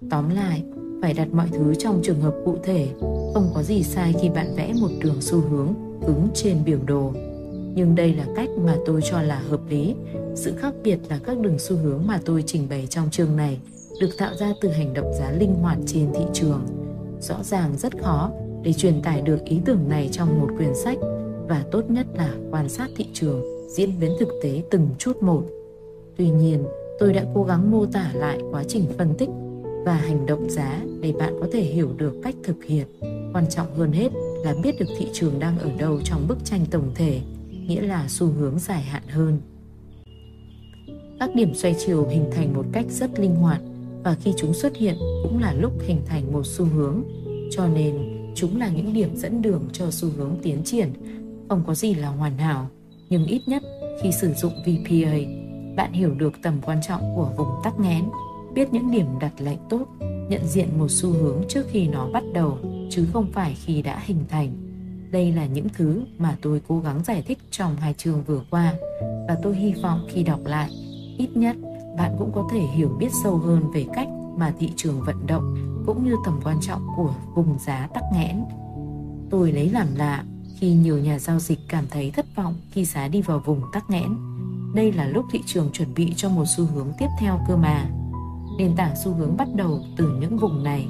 Tóm 0.09 0.29
lại, 0.29 0.63
phải 1.01 1.13
đặt 1.13 1.27
mọi 1.33 1.47
thứ 1.51 1.75
trong 1.75 2.01
trường 2.03 2.21
hợp 2.21 2.35
cụ 2.45 2.57
thể, 2.63 2.87
không 3.33 3.51
có 3.53 3.63
gì 3.63 3.83
sai 3.83 4.13
khi 4.21 4.29
bạn 4.29 4.55
vẽ 4.55 4.73
một 4.81 4.89
đường 5.03 5.21
xu 5.21 5.41
hướng 5.41 5.73
cứng 6.07 6.27
trên 6.33 6.57
biểu 6.65 6.79
đồ. 6.85 7.13
Nhưng 7.75 7.95
đây 7.95 8.13
là 8.13 8.25
cách 8.35 8.49
mà 8.65 8.75
tôi 8.85 9.01
cho 9.01 9.21
là 9.21 9.39
hợp 9.39 9.61
lý. 9.69 9.95
Sự 10.35 10.53
khác 10.57 10.73
biệt 10.83 10.99
là 11.09 11.19
các 11.23 11.39
đường 11.39 11.59
xu 11.59 11.75
hướng 11.75 12.07
mà 12.07 12.19
tôi 12.25 12.43
trình 12.47 12.67
bày 12.69 12.87
trong 12.89 13.09
chương 13.09 13.35
này 13.35 13.59
được 14.01 14.17
tạo 14.17 14.35
ra 14.39 14.53
từ 14.61 14.69
hành 14.69 14.93
động 14.93 15.13
giá 15.19 15.31
linh 15.31 15.55
hoạt 15.55 15.77
trên 15.85 16.07
thị 16.13 16.23
trường. 16.33 16.61
Rõ 17.19 17.43
ràng 17.43 17.77
rất 17.77 18.03
khó 18.03 18.31
để 18.63 18.73
truyền 18.73 19.01
tải 19.01 19.21
được 19.21 19.39
ý 19.45 19.59
tưởng 19.65 19.89
này 19.89 20.09
trong 20.11 20.39
một 20.39 20.47
quyển 20.57 20.75
sách 20.75 20.97
và 21.47 21.63
tốt 21.71 21.89
nhất 21.89 22.07
là 22.15 22.33
quan 22.51 22.69
sát 22.69 22.89
thị 22.97 23.05
trường 23.13 23.50
diễn 23.75 23.99
biến 23.99 24.11
thực 24.19 24.29
tế 24.41 24.63
từng 24.69 24.87
chút 24.99 25.23
một 25.23 25.43
Tuy 26.17 26.29
nhiên, 26.29 26.63
tôi 26.99 27.13
đã 27.13 27.25
cố 27.33 27.43
gắng 27.43 27.71
mô 27.71 27.85
tả 27.85 28.11
lại 28.13 28.39
quá 28.51 28.63
trình 28.67 28.85
phân 28.97 29.13
tích 29.17 29.29
và 29.85 29.93
hành 29.93 30.25
động 30.25 30.49
giá 30.49 30.81
để 31.01 31.13
bạn 31.19 31.33
có 31.39 31.47
thể 31.51 31.61
hiểu 31.61 31.89
được 31.97 32.15
cách 32.23 32.35
thực 32.43 32.63
hiện. 32.63 32.87
Quan 33.33 33.49
trọng 33.49 33.75
hơn 33.75 33.91
hết 33.91 34.11
là 34.43 34.55
biết 34.63 34.79
được 34.79 34.85
thị 34.97 35.07
trường 35.13 35.39
đang 35.39 35.59
ở 35.59 35.69
đâu 35.77 35.99
trong 36.03 36.27
bức 36.27 36.37
tranh 36.45 36.65
tổng 36.71 36.91
thể, 36.95 37.19
nghĩa 37.67 37.81
là 37.81 38.05
xu 38.07 38.27
hướng 38.27 38.59
dài 38.59 38.81
hạn 38.81 39.03
hơn. 39.07 39.39
Các 41.19 41.35
điểm 41.35 41.53
xoay 41.55 41.75
chiều 41.85 42.07
hình 42.07 42.25
thành 42.31 42.53
một 42.53 42.65
cách 42.71 42.85
rất 42.89 43.19
linh 43.19 43.35
hoạt 43.35 43.61
và 44.03 44.15
khi 44.15 44.33
chúng 44.37 44.53
xuất 44.53 44.75
hiện 44.75 44.95
cũng 45.23 45.39
là 45.39 45.53
lúc 45.53 45.73
hình 45.81 46.01
thành 46.05 46.33
một 46.33 46.45
xu 46.45 46.65
hướng, 46.65 47.03
cho 47.51 47.67
nên 47.67 47.95
chúng 48.35 48.59
là 48.59 48.69
những 48.69 48.93
điểm 48.93 49.15
dẫn 49.15 49.41
đường 49.41 49.63
cho 49.73 49.91
xu 49.91 50.09
hướng 50.17 50.35
tiến 50.41 50.61
triển. 50.65 50.89
Không 51.49 51.63
có 51.67 51.75
gì 51.75 51.93
là 51.93 52.07
hoàn 52.07 52.37
hảo, 52.37 52.69
nhưng 53.11 53.25
ít 53.25 53.41
nhất 53.47 53.63
khi 54.01 54.11
sử 54.11 54.33
dụng 54.33 54.53
VPA 54.65 55.17
bạn 55.75 55.93
hiểu 55.93 56.15
được 56.15 56.33
tầm 56.41 56.61
quan 56.65 56.81
trọng 56.81 57.01
của 57.15 57.29
vùng 57.37 57.47
tắc 57.63 57.79
nghẽn, 57.79 58.03
biết 58.53 58.73
những 58.73 58.91
điểm 58.91 59.05
đặt 59.19 59.31
lệnh 59.39 59.57
tốt, 59.69 59.85
nhận 60.29 60.47
diện 60.47 60.79
một 60.79 60.87
xu 60.89 61.09
hướng 61.09 61.41
trước 61.49 61.65
khi 61.69 61.87
nó 61.87 62.09
bắt 62.13 62.23
đầu 62.33 62.57
chứ 62.89 63.07
không 63.13 63.31
phải 63.33 63.55
khi 63.65 63.81
đã 63.81 63.99
hình 64.05 64.25
thành. 64.29 64.53
Đây 65.11 65.31
là 65.31 65.45
những 65.45 65.67
thứ 65.77 66.03
mà 66.17 66.37
tôi 66.41 66.61
cố 66.67 66.79
gắng 66.79 67.03
giải 67.03 67.23
thích 67.27 67.37
trong 67.51 67.75
hai 67.75 67.93
chương 67.93 68.23
vừa 68.23 68.41
qua 68.49 68.73
và 69.27 69.37
tôi 69.43 69.55
hy 69.55 69.73
vọng 69.73 70.07
khi 70.09 70.23
đọc 70.23 70.39
lại, 70.45 70.69
ít 71.17 71.29
nhất 71.35 71.55
bạn 71.97 72.15
cũng 72.19 72.31
có 72.31 72.47
thể 72.51 72.59
hiểu 72.59 72.89
biết 72.99 73.09
sâu 73.23 73.37
hơn 73.37 73.71
về 73.73 73.85
cách 73.93 74.07
mà 74.37 74.53
thị 74.59 74.69
trường 74.75 75.01
vận 75.01 75.27
động 75.27 75.55
cũng 75.85 76.05
như 76.05 76.15
tầm 76.25 76.39
quan 76.43 76.57
trọng 76.61 76.87
của 76.97 77.13
vùng 77.35 77.57
giá 77.59 77.89
tắc 77.93 78.03
nghẽn. 78.13 78.43
Tôi 79.29 79.51
lấy 79.51 79.69
làm 79.69 79.87
lạ 79.95 80.23
khi 80.61 80.73
nhiều 80.73 80.97
nhà 80.97 81.19
giao 81.19 81.39
dịch 81.39 81.59
cảm 81.67 81.85
thấy 81.89 82.11
thất 82.11 82.25
vọng 82.35 82.55
khi 82.71 82.85
giá 82.85 83.07
đi 83.07 83.21
vào 83.21 83.39
vùng 83.39 83.61
tắc 83.73 83.89
nghẽn 83.89 84.31
đây 84.73 84.91
là 84.91 85.05
lúc 85.05 85.25
thị 85.31 85.41
trường 85.45 85.69
chuẩn 85.71 85.93
bị 85.93 86.13
cho 86.15 86.29
một 86.29 86.45
xu 86.57 86.65
hướng 86.65 86.87
tiếp 86.97 87.07
theo 87.19 87.39
cơ 87.47 87.57
mà. 87.57 87.85
Nền 88.57 88.75
tảng 88.75 88.95
xu 89.03 89.13
hướng 89.13 89.37
bắt 89.37 89.47
đầu 89.55 89.79
từ 89.97 90.17
những 90.21 90.37
vùng 90.37 90.63
này, 90.63 90.87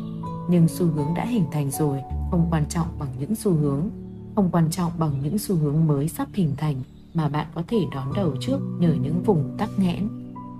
nhưng 0.49 0.67
xu 0.67 0.85
hướng 0.85 1.13
đã 1.15 1.25
hình 1.25 1.45
thành 1.51 1.71
rồi 1.71 1.99
không 2.31 2.47
quan 2.51 2.65
trọng 2.69 2.87
bằng 2.99 3.09
những 3.19 3.35
xu 3.35 3.53
hướng, 3.53 3.89
không 4.35 4.49
quan 4.51 4.71
trọng 4.71 4.91
bằng 4.99 5.11
những 5.23 5.37
xu 5.37 5.55
hướng 5.55 5.87
mới 5.87 6.07
sắp 6.07 6.27
hình 6.33 6.55
thành, 6.57 6.75
mà 7.13 7.29
bạn 7.29 7.47
có 7.55 7.63
thể 7.67 7.77
đón 7.95 8.13
đầu 8.15 8.35
trước 8.39 8.59
nhờ 8.79 8.93
những 9.01 9.23
vùng 9.23 9.55
tắc 9.57 9.69
nghẽn. 9.77 10.07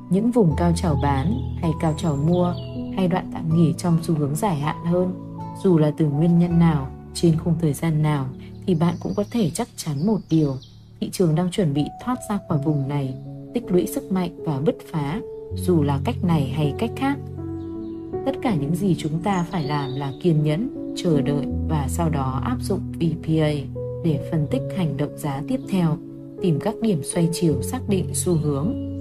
Những 0.09 0.31
vùng 0.31 0.55
cao 0.57 0.71
trào 0.75 0.99
bán 1.03 1.33
hay 1.61 1.71
cao 1.81 1.93
trào 1.97 2.15
mua 2.15 2.53
hay 2.95 3.07
đoạn 3.07 3.31
tạm 3.33 3.57
nghỉ 3.57 3.73
trong 3.77 3.97
xu 4.03 4.15
hướng 4.15 4.35
dài 4.35 4.59
hạn 4.59 4.85
hơn, 4.85 5.13
dù 5.63 5.77
là 5.77 5.91
từ 5.97 6.05
nguyên 6.05 6.39
nhân 6.39 6.59
nào, 6.59 6.87
trên 7.13 7.37
khung 7.39 7.55
thời 7.61 7.73
gian 7.73 8.01
nào 8.01 8.25
thì 8.65 8.75
bạn 8.75 8.95
cũng 8.99 9.13
có 9.15 9.23
thể 9.31 9.49
chắc 9.49 9.67
chắn 9.75 10.05
một 10.05 10.19
điều, 10.29 10.55
thị 10.99 11.09
trường 11.11 11.35
đang 11.35 11.51
chuẩn 11.51 11.73
bị 11.73 11.85
thoát 12.03 12.17
ra 12.29 12.39
khỏi 12.49 12.57
vùng 12.65 12.87
này, 12.87 13.13
tích 13.53 13.63
lũy 13.71 13.87
sức 13.87 14.11
mạnh 14.11 14.31
và 14.37 14.59
bứt 14.59 14.77
phá, 14.91 15.21
dù 15.55 15.83
là 15.83 15.99
cách 16.03 16.23
này 16.23 16.53
hay 16.55 16.73
cách 16.77 16.91
khác. 16.95 17.17
Tất 18.25 18.31
cả 18.41 18.55
những 18.55 18.75
gì 18.75 18.95
chúng 18.97 19.19
ta 19.19 19.45
phải 19.51 19.63
làm 19.63 19.95
là 19.95 20.13
kiên 20.23 20.43
nhẫn, 20.43 20.93
chờ 20.97 21.21
đợi 21.21 21.45
và 21.69 21.87
sau 21.89 22.09
đó 22.09 22.41
áp 22.43 22.57
dụng 22.61 22.81
VPA 22.91 23.51
để 24.03 24.27
phân 24.31 24.47
tích 24.51 24.61
hành 24.77 24.97
động 24.97 25.17
giá 25.17 25.41
tiếp 25.47 25.59
theo, 25.69 25.97
tìm 26.41 26.59
các 26.59 26.75
điểm 26.81 27.01
xoay 27.03 27.29
chiều 27.33 27.61
xác 27.61 27.79
định 27.89 28.05
xu 28.13 28.33
hướng. 28.33 28.91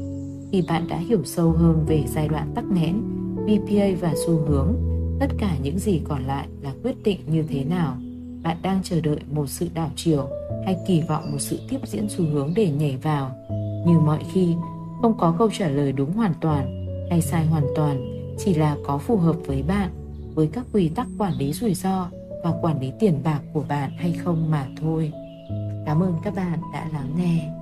Khi 0.52 0.62
bạn 0.68 0.88
đã 0.88 0.96
hiểu 0.96 1.24
sâu 1.24 1.52
hơn 1.52 1.84
về 1.86 2.04
giai 2.14 2.28
đoạn 2.28 2.52
tắc 2.54 2.64
nghẽn, 2.64 3.02
VPA 3.36 3.86
và 4.00 4.14
xu 4.26 4.36
hướng, 4.48 4.74
tất 5.20 5.26
cả 5.38 5.56
những 5.62 5.78
gì 5.78 6.00
còn 6.04 6.24
lại 6.24 6.46
là 6.62 6.74
quyết 6.82 7.02
định 7.04 7.20
như 7.26 7.42
thế 7.48 7.64
nào. 7.64 7.96
Bạn 8.42 8.56
đang 8.62 8.80
chờ 8.82 9.00
đợi 9.00 9.18
một 9.32 9.46
sự 9.48 9.68
đảo 9.74 9.90
chiều 9.96 10.28
hay 10.64 10.76
kỳ 10.86 11.00
vọng 11.00 11.32
một 11.32 11.38
sự 11.38 11.58
tiếp 11.68 11.78
diễn 11.84 12.08
xu 12.08 12.24
hướng 12.24 12.52
để 12.56 12.70
nhảy 12.70 12.96
vào. 12.96 13.30
Như 13.86 13.98
mọi 13.98 14.24
khi, 14.32 14.54
không 15.02 15.18
có 15.18 15.34
câu 15.38 15.50
trả 15.58 15.68
lời 15.68 15.92
đúng 15.92 16.12
hoàn 16.12 16.34
toàn 16.40 16.86
hay 17.10 17.20
sai 17.20 17.46
hoàn 17.46 17.66
toàn, 17.76 18.04
chỉ 18.38 18.54
là 18.54 18.76
có 18.86 18.98
phù 18.98 19.16
hợp 19.16 19.36
với 19.46 19.62
bạn, 19.62 19.90
với 20.34 20.48
các 20.52 20.66
quy 20.72 20.88
tắc 20.88 21.06
quản 21.18 21.32
lý 21.38 21.52
rủi 21.52 21.74
ro 21.74 22.08
và 22.44 22.52
quản 22.62 22.80
lý 22.80 22.92
tiền 23.00 23.20
bạc 23.24 23.40
của 23.52 23.64
bạn 23.68 23.90
hay 23.98 24.12
không 24.12 24.50
mà 24.50 24.66
thôi. 24.80 25.12
Cảm 25.86 26.02
ơn 26.02 26.14
các 26.24 26.34
bạn 26.34 26.58
đã 26.72 26.88
lắng 26.92 27.10
nghe. 27.16 27.59